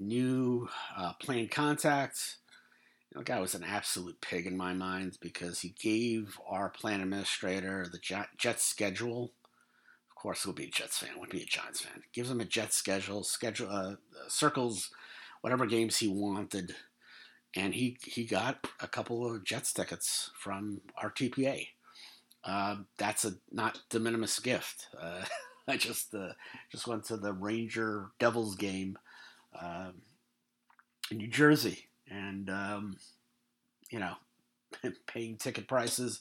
new 0.00 0.68
uh, 0.96 1.12
plan 1.14 1.48
contacts, 1.48 2.38
The 3.14 3.24
guy 3.24 3.40
was 3.40 3.54
an 3.54 3.64
absolute 3.64 4.20
pig 4.20 4.46
in 4.46 4.56
my 4.56 4.72
mind 4.74 5.18
because 5.20 5.60
he 5.60 5.74
gave 5.80 6.38
our 6.46 6.68
plan 6.68 7.00
administrator 7.00 7.86
the 7.90 7.98
Jets 8.36 8.64
schedule. 8.64 9.32
Of 10.10 10.16
course, 10.16 10.42
he 10.42 10.48
would 10.48 10.56
be 10.56 10.64
a 10.64 10.70
Jets 10.70 10.98
fan, 10.98 11.18
would 11.18 11.30
be 11.30 11.42
a 11.42 11.46
Giants 11.46 11.80
fan. 11.80 12.02
Gives 12.12 12.30
him 12.30 12.40
a 12.40 12.44
Jets 12.44 12.76
schedule, 12.76 13.22
schedule 13.24 13.70
uh, 13.70 13.94
circles 14.28 14.90
whatever 15.40 15.66
games 15.66 15.96
he 15.98 16.08
wanted, 16.08 16.74
and 17.54 17.74
he 17.74 17.96
he 18.04 18.24
got 18.24 18.66
a 18.80 18.88
couple 18.88 19.26
of 19.26 19.44
Jets 19.44 19.72
tickets 19.72 20.30
from 20.38 20.80
our 21.00 21.10
TPA. 21.10 21.68
Uh, 22.44 22.76
that's 22.96 23.24
a 23.24 23.34
not 23.50 23.80
de 23.90 23.98
minimis 23.98 24.38
gift. 24.40 24.88
Uh, 25.00 25.24
I 25.68 25.76
just 25.76 26.14
uh, 26.14 26.32
just 26.70 26.86
went 26.86 27.04
to 27.04 27.16
the 27.16 27.32
Ranger 27.32 28.08
Devils 28.18 28.56
game 28.56 28.98
um, 29.60 30.02
in 31.10 31.18
New 31.18 31.28
Jersey, 31.28 31.88
and 32.10 32.50
um, 32.50 32.96
you 33.90 33.98
know, 33.98 34.14
paying 35.06 35.36
ticket 35.36 35.68
prices, 35.68 36.20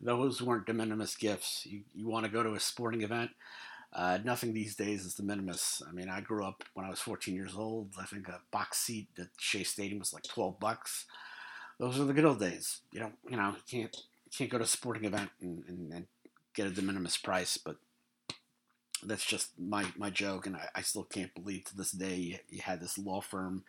those 0.00 0.42
weren't 0.42 0.66
de 0.66 0.72
minimis 0.72 1.16
gifts. 1.16 1.66
You 1.66 1.82
you 1.94 2.08
want 2.08 2.26
to 2.26 2.32
go 2.32 2.42
to 2.42 2.54
a 2.54 2.60
sporting 2.60 3.02
event. 3.02 3.30
Uh, 3.92 4.18
nothing 4.22 4.52
these 4.52 4.76
days 4.76 5.04
is 5.04 5.14
de 5.14 5.22
minimis. 5.22 5.82
I 5.88 5.92
mean, 5.92 6.08
I 6.08 6.20
grew 6.20 6.44
up 6.44 6.62
when 6.74 6.84
I 6.84 6.90
was 6.90 7.00
14 7.00 7.34
years 7.34 7.54
old. 7.56 7.88
I 7.98 8.04
think 8.04 8.28
a 8.28 8.40
box 8.50 8.78
seat 8.78 9.08
at 9.18 9.28
Shea 9.38 9.64
Stadium 9.64 9.98
was 9.98 10.12
like 10.12 10.24
12 10.24 10.60
bucks. 10.60 11.06
Those 11.78 11.98
are 11.98 12.04
the 12.04 12.12
good 12.12 12.26
old 12.26 12.40
days. 12.40 12.80
You 12.92 13.00
don't, 13.00 13.14
you 13.28 13.36
know, 13.36 13.54
you 13.56 13.80
can't 13.80 13.96
can't 14.36 14.50
go 14.50 14.58
to 14.58 14.64
a 14.64 14.66
sporting 14.66 15.04
event 15.04 15.30
and, 15.40 15.64
and, 15.68 15.92
and 15.92 16.06
get 16.54 16.66
a 16.66 16.70
de 16.70 16.82
minimis 16.82 17.16
price, 17.16 17.56
but 17.56 17.76
that's 19.02 19.24
just 19.24 19.58
my, 19.58 19.86
my 19.96 20.10
joke, 20.10 20.46
and 20.46 20.56
I, 20.56 20.68
I 20.76 20.82
still 20.82 21.04
can't 21.04 21.34
believe 21.34 21.64
to 21.66 21.76
this 21.76 21.92
day 21.92 22.16
you, 22.16 22.38
you 22.48 22.60
had 22.62 22.80
this 22.80 22.98
law 22.98 23.20
firm 23.20 23.64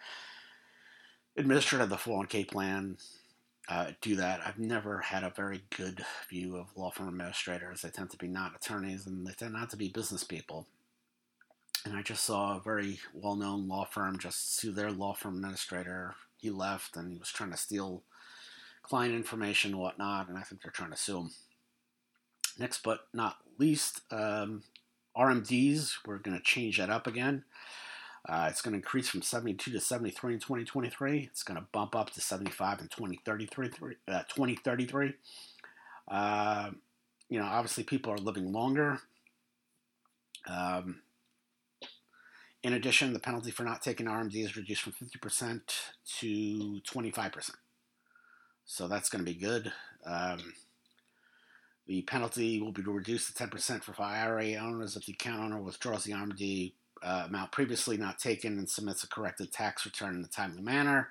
administrator 1.38 1.84
of 1.84 1.90
the 1.90 1.96
401k 1.96 2.48
plan 2.48 2.98
uh, 3.70 3.92
do 4.02 4.16
that. 4.16 4.42
I've 4.46 4.58
never 4.58 5.00
had 5.00 5.24
a 5.24 5.30
very 5.30 5.62
good 5.76 6.04
view 6.28 6.58
of 6.58 6.76
law 6.76 6.90
firm 6.90 7.08
administrators. 7.08 7.82
They 7.82 7.90
tend 7.90 8.10
to 8.10 8.18
be 8.18 8.28
not 8.28 8.56
attorneys, 8.56 9.06
and 9.06 9.26
they 9.26 9.34
tend 9.34 9.54
not 9.54 9.70
to 9.70 9.78
be 9.78 9.90
business 9.90 10.24
people. 10.24 10.66
And 11.86 11.96
I 11.96 12.02
just 12.02 12.24
saw 12.24 12.58
a 12.58 12.62
very 12.62 13.00
well-known 13.14 13.68
law 13.68 13.86
firm 13.86 14.18
just 14.18 14.58
sue 14.58 14.72
their 14.72 14.92
law 14.92 15.14
firm 15.14 15.36
administrator. 15.36 16.16
He 16.38 16.50
left, 16.50 16.98
and 16.98 17.12
he 17.12 17.20
was 17.20 17.30
trying 17.30 17.52
to 17.52 17.58
steal 17.58 18.02
client 18.82 19.14
information 19.14 19.72
and 19.72 19.80
whatnot, 19.80 20.30
and 20.30 20.38
I 20.38 20.42
think 20.42 20.62
they're 20.62 20.72
trying 20.72 20.92
to 20.92 20.98
sue 20.98 21.20
him. 21.20 21.32
Next 22.58 22.82
but 22.82 23.02
not 23.14 23.38
least, 23.60 24.02
um, 24.12 24.64
RMDs, 25.18 25.98
we're 26.06 26.18
going 26.18 26.38
to 26.38 26.44
change 26.44 26.78
that 26.78 26.90
up 26.90 27.08
again. 27.08 27.44
Uh, 28.28 28.48
it's 28.50 28.62
going 28.62 28.74
to 28.74 28.78
increase 28.78 29.08
from 29.08 29.22
72 29.22 29.72
to 29.72 29.80
73 29.80 30.34
in 30.34 30.40
2023. 30.40 31.30
It's 31.32 31.44
going 31.44 31.60
to 31.60 31.66
bump 31.72 31.96
up 31.96 32.10
to 32.12 32.22
75 32.22 32.82
in 32.82 32.88
2033. 32.88 33.68
Uh, 34.08 34.24
2033. 34.24 35.14
Uh, 36.08 36.72
you 37.30 37.40
know, 37.40 37.46
obviously, 37.46 37.84
people 37.84 38.12
are 38.12 38.18
living 38.18 38.52
longer. 38.52 39.00
Um, 40.48 41.02
in 42.62 42.74
addition, 42.74 43.14
the 43.14 43.20
penalty 43.20 43.52
for 43.52 43.64
not 43.64 43.82
taking 43.82 44.06
RMD 44.06 44.44
is 44.44 44.58
reduced 44.58 44.82
from 44.82 44.94
50% 44.94 45.62
to 46.20 46.82
25%. 46.82 47.52
So 48.66 48.88
that's 48.88 49.10
going 49.10 49.24
to 49.24 49.32
be 49.32 49.38
good. 49.38 49.72
Um, 50.06 50.54
the 51.90 52.04
penalty 52.04 52.62
will 52.62 52.72
be 52.72 52.84
reduced 52.84 53.36
to 53.36 53.48
10% 53.48 53.84
for 53.84 54.00
IRA 54.00 54.54
owners 54.54 54.96
if 54.96 55.08
the 55.08 55.14
account 55.14 55.42
owner 55.42 55.60
withdraws 55.60 56.04
the 56.04 56.12
RMD 56.12 56.74
uh, 57.02 57.24
amount 57.26 57.52
previously 57.52 57.98
not 57.98 58.20
taken 58.20 58.60
and 58.60 58.70
submits 58.70 59.04
a 59.04 59.08
corrected 59.08 59.52
tax 59.52 59.88
return 59.88 60.14
in 60.14 60.24
a 60.24 60.28
timely 60.28 60.62
manner. 60.62 61.10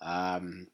Um, 0.00 0.68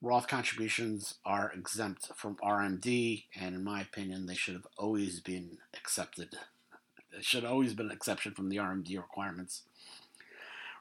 Roth 0.00 0.26
contributions 0.26 1.16
are 1.26 1.52
exempt 1.52 2.10
from 2.16 2.36
RMD, 2.36 3.24
and 3.38 3.54
in 3.54 3.62
my 3.62 3.82
opinion, 3.82 4.24
they 4.24 4.34
should 4.34 4.54
have 4.54 4.66
always 4.78 5.20
been 5.20 5.58
accepted. 5.76 6.38
There 7.12 7.22
should 7.22 7.42
have 7.42 7.52
always 7.52 7.74
been 7.74 7.86
an 7.86 7.92
exception 7.92 8.32
from 8.32 8.48
the 8.48 8.56
RMD 8.56 8.96
requirements. 8.96 9.64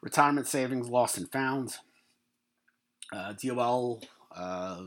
Retirement 0.01 0.48
savings 0.48 0.87
lost 0.87 1.17
and 1.17 1.29
found. 1.29 1.75
Uh, 3.11 3.33
DOL 3.33 4.01
uh, 4.33 4.83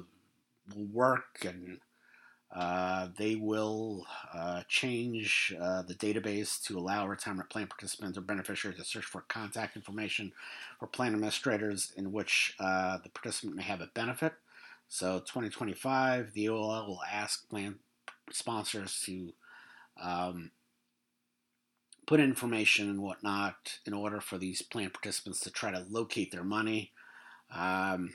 will 0.74 0.86
work 0.86 1.44
and 1.44 1.80
uh, 2.52 3.08
they 3.16 3.36
will 3.36 4.04
uh, 4.34 4.62
change 4.66 5.54
uh, 5.60 5.82
the 5.82 5.94
database 5.94 6.60
to 6.64 6.78
allow 6.78 7.06
retirement 7.06 7.48
plan 7.48 7.68
participants 7.68 8.18
or 8.18 8.22
beneficiaries 8.22 8.78
to 8.78 8.84
search 8.84 9.04
for 9.04 9.20
contact 9.22 9.76
information 9.76 10.32
for 10.78 10.88
plan 10.88 11.14
administrators 11.14 11.92
in 11.96 12.10
which 12.10 12.56
uh, 12.58 12.98
the 13.04 13.08
participant 13.10 13.54
may 13.54 13.62
have 13.62 13.80
a 13.80 13.90
benefit. 13.94 14.32
So, 14.88 15.20
2025, 15.20 16.32
the 16.32 16.46
DOL 16.46 16.86
will 16.88 17.02
ask 17.08 17.48
plan 17.48 17.76
sponsors 18.32 19.00
to 19.06 19.32
um, 20.02 20.50
put 22.04 22.18
information 22.18 22.90
and 22.90 23.00
whatnot 23.00 23.78
in 23.86 23.92
order 23.94 24.20
for 24.20 24.36
these 24.36 24.62
plan 24.62 24.90
participants 24.90 25.38
to 25.40 25.50
try 25.50 25.70
to 25.70 25.86
locate 25.88 26.32
their 26.32 26.42
money. 26.42 26.90
Um, 27.54 28.14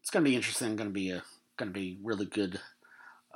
it's 0.00 0.10
going 0.10 0.24
to 0.24 0.30
be 0.30 0.36
interesting. 0.36 0.76
Going 0.76 0.90
to 0.90 0.94
be 0.94 1.10
a 1.10 1.24
going 1.56 1.72
to 1.72 1.78
be 1.78 1.98
really 2.02 2.26
good 2.26 2.60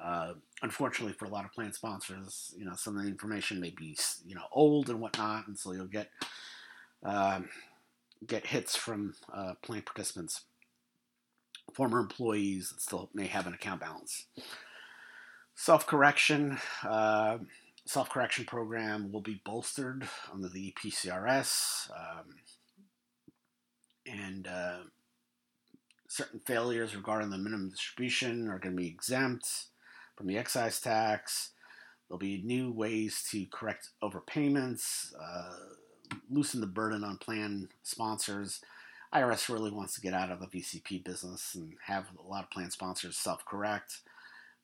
uh, 0.03 0.35
unfortunately, 0.63 1.15
for 1.15 1.25
a 1.25 1.31
lot 1.31 1.45
of 1.45 1.53
plan 1.53 1.73
sponsors, 1.73 2.55
you 2.57 2.65
know, 2.65 2.75
some 2.75 2.97
of 2.97 3.03
the 3.03 3.09
information 3.09 3.61
may 3.61 3.71
be, 3.71 3.97
you 4.27 4.35
know, 4.35 4.45
old 4.53 4.89
and 4.91 5.01
whatnot, 5.01 5.47
and 5.49 5.59
so 5.59 5.73
you'll 5.73 5.87
get 5.87 6.11
um, 7.03 7.49
get 8.27 8.47
hits 8.47 8.77
from 8.77 9.15
uh, 9.33 9.55
plan 9.63 9.83
participants, 9.83 10.43
former 11.75 11.99
employees 11.99 12.71
that 12.71 12.81
still 12.81 13.11
may 13.15 13.27
have 13.27 13.47
an 13.47 13.55
account 13.55 13.81
balance. 13.81 14.27
Self 15.55 15.87
correction, 15.87 16.59
uh, 16.85 17.39
self 17.85 18.11
correction 18.11 18.45
program 18.45 19.11
will 19.11 19.21
be 19.21 19.41
bolstered 19.45 20.09
under 20.33 20.49
the 20.49 20.73
EPCRS, 20.73 21.91
um, 21.91 22.27
and 24.07 24.47
uh, 24.47 24.79
certain 26.07 26.41
failures 26.47 26.95
regarding 26.95 27.31
the 27.31 27.39
minimum 27.39 27.71
distribution 27.71 28.49
are 28.49 28.59
going 28.59 28.77
to 28.77 28.81
be 28.81 28.89
exempt 28.89 29.67
from 30.19 30.27
the 30.27 30.37
excise 30.37 30.81
tax. 30.81 31.53
There'll 32.09 32.19
be 32.19 32.43
new 32.43 32.73
ways 32.73 33.25
to 33.31 33.47
correct 33.47 33.91
overpayments, 34.03 35.13
uh, 35.19 35.55
loosen 36.29 36.61
the 36.61 36.67
burden 36.67 37.05
on 37.05 37.19
plan 37.19 37.69
sponsors. 37.85 38.61
IRS 39.15 39.49
really 39.49 39.71
wants 39.71 39.95
to 39.95 40.01
get 40.01 40.15
out 40.15 40.33
of 40.33 40.41
the 40.41 40.47
VCP 40.47 41.05
business 41.05 41.55
and 41.55 41.75
have 41.87 42.07
a 42.19 42.29
lot 42.29 42.43
of 42.43 42.51
plan 42.51 42.71
sponsors 42.71 43.17
self-correct. 43.17 44.01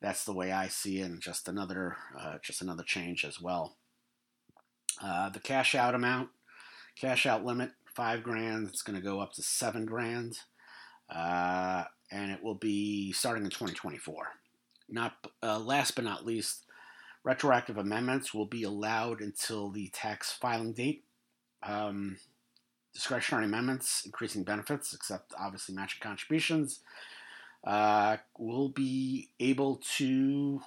That's 0.01 0.25
the 0.25 0.35
way 0.35 0.51
I 0.51 0.67
see 0.69 1.01
it, 1.01 1.05
and 1.05 1.21
just 1.21 1.49
another 1.49 1.97
uh, 2.19 2.39
just 2.43 2.61
another 2.61 2.83
change 2.83 3.25
as 3.25 3.41
well. 3.41 3.77
Uh, 5.03 5.31
the 5.31 5.41
cash 5.41 5.75
out 5.75 5.95
amount, 5.95 6.31
cash 6.97 7.27
out 7.27 7.45
limit, 7.45 7.71
five 7.95 8.23
grand. 8.23 8.69
It's 8.69 8.83
going 8.83 8.97
to 8.97 9.05
go 9.05 9.21
up 9.21 9.33
to 9.35 9.43
seven 9.43 9.87
grand, 9.87 10.39
uh, 11.09 11.85
and 12.11 12.33
it 12.33 12.43
will 12.43 12.57
be 12.57 13.13
starting 13.13 13.45
in 13.45 13.51
2024. 13.51 14.29
Not 14.95 15.27
uh, 15.43 15.59
last 15.59 15.97
but 15.97 16.05
not 16.05 16.25
least, 16.25 16.65
retroactive 17.25 17.77
amendments 17.77 18.33
will 18.33 18.47
be 18.47 18.63
allowed 18.63 19.21
until 19.21 19.71
the 19.71 19.89
tax 19.89 20.33
filing 20.33 20.73
date. 20.73 21.05
Um, 21.63 22.19
discretionary 22.93 23.47
amendments, 23.47 24.03
increasing 24.07 24.45
benefits, 24.45 24.95
except 24.95 25.35
obviously 25.39 25.75
matching 25.75 26.01
contributions, 26.01 26.81
uh, 27.65 28.19
will 28.39 28.69
be 28.69 29.31
able 29.41 29.81
to 29.97 30.61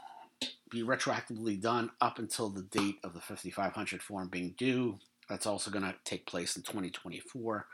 be 0.69 0.83
retroactively 0.83 1.59
done 1.59 1.89
up 2.01 2.19
until 2.19 2.49
the 2.49 2.63
date 2.63 2.97
of 3.03 3.13
the 3.13 3.21
5500 3.21 4.01
form 4.01 4.27
being 4.27 4.53
due. 4.57 4.97
That's 5.29 5.45
also 5.45 5.71
going 5.71 5.85
to 5.85 5.95
take 6.03 6.25
place 6.25 6.57
in 6.57 6.63
2024. 6.63 7.65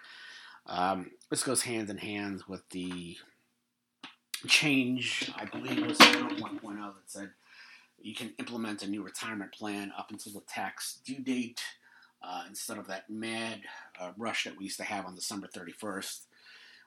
Um, 0.68 1.12
this 1.30 1.44
goes 1.44 1.64
hand 1.64 1.90
in 1.90 1.98
hand 1.98 2.44
with 2.48 2.62
the 2.70 3.18
change, 4.48 5.32
I 5.36 5.46
believe 5.46 5.86
was 5.86 5.98
1.0 5.98 6.62
that 6.62 6.94
said 7.06 7.30
you 8.02 8.14
can 8.14 8.34
implement 8.38 8.84
a 8.84 8.90
new 8.90 9.02
retirement 9.02 9.54
plan 9.54 9.92
up 9.98 10.12
until 10.12 10.34
the 10.34 10.42
tax 10.42 11.00
due 11.06 11.20
date 11.20 11.62
uh, 12.22 12.44
instead 12.48 12.78
of 12.78 12.88
that 12.88 13.10
mad 13.10 13.62
uh, 14.00 14.12
rush 14.18 14.44
that 14.44 14.58
we 14.58 14.66
used 14.66 14.78
to 14.78 14.84
have 14.84 15.06
on 15.06 15.16
December 15.16 15.48
31st. 15.48 16.22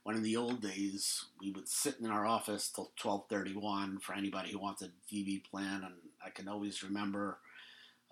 When 0.02 0.16
in 0.16 0.22
the 0.22 0.36
old 0.36 0.62
days 0.62 1.24
we 1.40 1.50
would 1.50 1.68
sit 1.68 1.96
in 2.00 2.06
our 2.06 2.26
office 2.26 2.70
till 2.70 2.92
12:31 2.96 4.00
for 4.00 4.14
anybody 4.14 4.52
who 4.52 4.58
wanted 4.58 4.90
a 4.90 5.14
DB 5.14 5.42
plan, 5.42 5.82
and 5.84 5.94
I 6.24 6.30
can 6.30 6.48
always 6.48 6.82
remember 6.82 7.38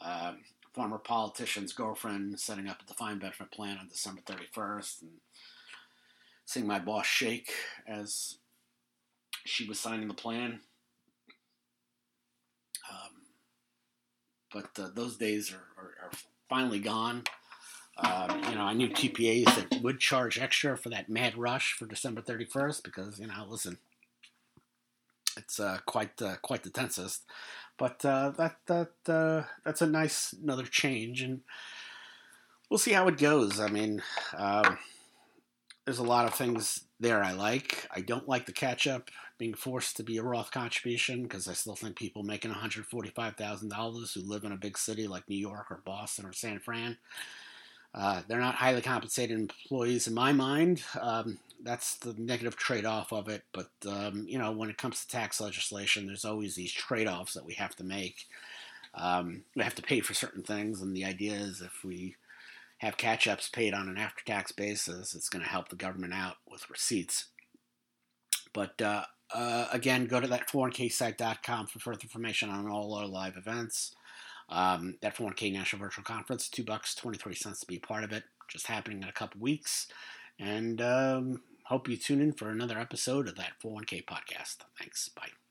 uh, 0.00 0.32
former 0.72 0.98
politician's 0.98 1.72
girlfriend 1.72 2.40
setting 2.40 2.68
up 2.68 2.82
a 2.82 2.86
defined 2.86 3.20
benefit 3.20 3.52
plan 3.52 3.78
on 3.78 3.88
December 3.88 4.22
31st, 4.22 5.02
and 5.02 5.10
seeing 6.44 6.66
my 6.66 6.80
boss 6.80 7.06
shake 7.06 7.52
as 7.86 8.38
she 9.44 9.66
was 9.66 9.78
signing 9.78 10.08
the 10.08 10.14
plan. 10.14 10.60
Um, 12.90 13.10
but 14.52 14.82
uh, 14.82 14.88
those 14.94 15.16
days 15.16 15.52
are, 15.52 15.82
are, 15.82 15.90
are, 16.04 16.10
finally 16.48 16.78
gone. 16.78 17.22
Um, 17.96 18.42
you 18.48 18.54
know, 18.56 18.62
I 18.62 18.74
knew 18.74 18.88
TPAs 18.88 19.54
that 19.54 19.82
would 19.82 19.98
charge 19.98 20.38
extra 20.38 20.76
for 20.76 20.90
that 20.90 21.08
mad 21.08 21.38
rush 21.38 21.72
for 21.72 21.86
December 21.86 22.20
31st 22.20 22.82
because, 22.82 23.18
you 23.18 23.26
know, 23.26 23.46
listen, 23.48 23.78
it's 25.36 25.58
uh, 25.60 25.78
quite 25.86 26.20
uh, 26.20 26.36
quite 26.42 26.62
the 26.62 26.70
tensest. 26.70 27.22
But 27.76 28.04
uh, 28.04 28.30
that 28.30 28.56
that 28.66 28.92
uh, 29.08 29.44
that's 29.64 29.82
a 29.82 29.86
nice 29.86 30.32
another 30.32 30.64
change, 30.64 31.22
and 31.22 31.40
we'll 32.70 32.78
see 32.78 32.92
how 32.92 33.08
it 33.08 33.18
goes. 33.18 33.58
I 33.58 33.68
mean, 33.68 34.02
um, 34.36 34.78
there's 35.84 35.98
a 35.98 36.04
lot 36.04 36.26
of 36.26 36.34
things 36.34 36.84
there 37.00 37.22
I 37.22 37.32
like. 37.32 37.86
I 37.90 38.00
don't 38.00 38.28
like 38.28 38.46
the 38.46 38.52
catch 38.52 38.86
up 38.86 39.10
being 39.38 39.54
forced 39.54 39.96
to 39.96 40.02
be 40.02 40.16
a 40.16 40.22
Roth 40.22 40.50
contribution 40.50 41.24
because 41.24 41.48
I 41.48 41.52
still 41.54 41.74
think 41.74 41.96
people 41.96 42.22
making 42.22 42.52
$145,000 42.52 44.14
who 44.14 44.20
live 44.20 44.44
in 44.44 44.52
a 44.52 44.56
big 44.56 44.78
city 44.78 45.06
like 45.06 45.28
New 45.28 45.36
York 45.36 45.70
or 45.70 45.82
Boston 45.84 46.26
or 46.26 46.32
San 46.32 46.60
Fran 46.60 46.96
uh, 47.94 48.22
they're 48.26 48.40
not 48.40 48.56
highly 48.56 48.82
compensated 48.82 49.38
employees 49.38 50.08
in 50.08 50.14
my 50.14 50.32
mind. 50.32 50.82
Um, 51.00 51.38
that's 51.62 51.96
the 51.96 52.14
negative 52.18 52.56
trade 52.56 52.84
off 52.84 53.12
of 53.12 53.28
it. 53.28 53.44
But, 53.52 53.70
um, 53.88 54.26
you 54.28 54.36
know, 54.36 54.50
when 54.50 54.68
it 54.68 54.78
comes 54.78 55.00
to 55.00 55.08
tax 55.08 55.40
legislation, 55.40 56.06
there's 56.06 56.24
always 56.24 56.56
these 56.56 56.72
trade 56.72 57.06
offs 57.06 57.34
that 57.34 57.44
we 57.44 57.54
have 57.54 57.76
to 57.76 57.84
make. 57.84 58.26
Um, 58.94 59.44
we 59.54 59.62
have 59.62 59.76
to 59.76 59.82
pay 59.82 60.00
for 60.00 60.14
certain 60.14 60.42
things, 60.42 60.80
and 60.80 60.94
the 60.94 61.04
idea 61.04 61.34
is 61.34 61.60
if 61.60 61.84
we 61.84 62.16
have 62.78 62.96
catch 62.96 63.26
ups 63.26 63.48
paid 63.48 63.74
on 63.74 63.88
an 63.88 63.96
after 63.96 64.24
tax 64.24 64.52
basis, 64.52 65.14
it's 65.14 65.28
going 65.28 65.42
to 65.42 65.50
help 65.50 65.68
the 65.68 65.76
government 65.76 66.12
out 66.12 66.36
with 66.48 66.68
receipts. 66.70 67.26
But 68.52 68.80
uh, 68.82 69.04
uh, 69.32 69.66
again, 69.72 70.06
go 70.06 70.20
to 70.20 70.26
that 70.28 70.48
401ksite.com 70.48 71.66
for 71.66 71.78
further 71.78 72.00
information 72.02 72.50
on 72.50 72.68
all 72.68 72.94
our 72.94 73.06
live 73.06 73.36
events. 73.36 73.94
Um, 74.48 74.96
that 75.00 75.16
401k 75.16 75.52
National 75.52 75.80
Virtual 75.80 76.04
Conference, 76.04 76.48
two 76.48 76.64
bucks 76.64 76.94
twenty 76.94 77.16
three 77.16 77.34
cents 77.34 77.60
to 77.60 77.66
be 77.66 77.78
part 77.78 78.04
of 78.04 78.12
it. 78.12 78.24
Just 78.48 78.66
happening 78.66 79.02
in 79.02 79.08
a 79.08 79.12
couple 79.12 79.40
weeks, 79.40 79.86
and 80.38 80.82
um, 80.82 81.40
hope 81.64 81.88
you 81.88 81.96
tune 81.96 82.20
in 82.20 82.32
for 82.32 82.50
another 82.50 82.78
episode 82.78 83.26
of 83.26 83.36
that 83.36 83.52
401k 83.64 84.04
podcast. 84.04 84.58
Thanks. 84.78 85.08
Bye. 85.08 85.43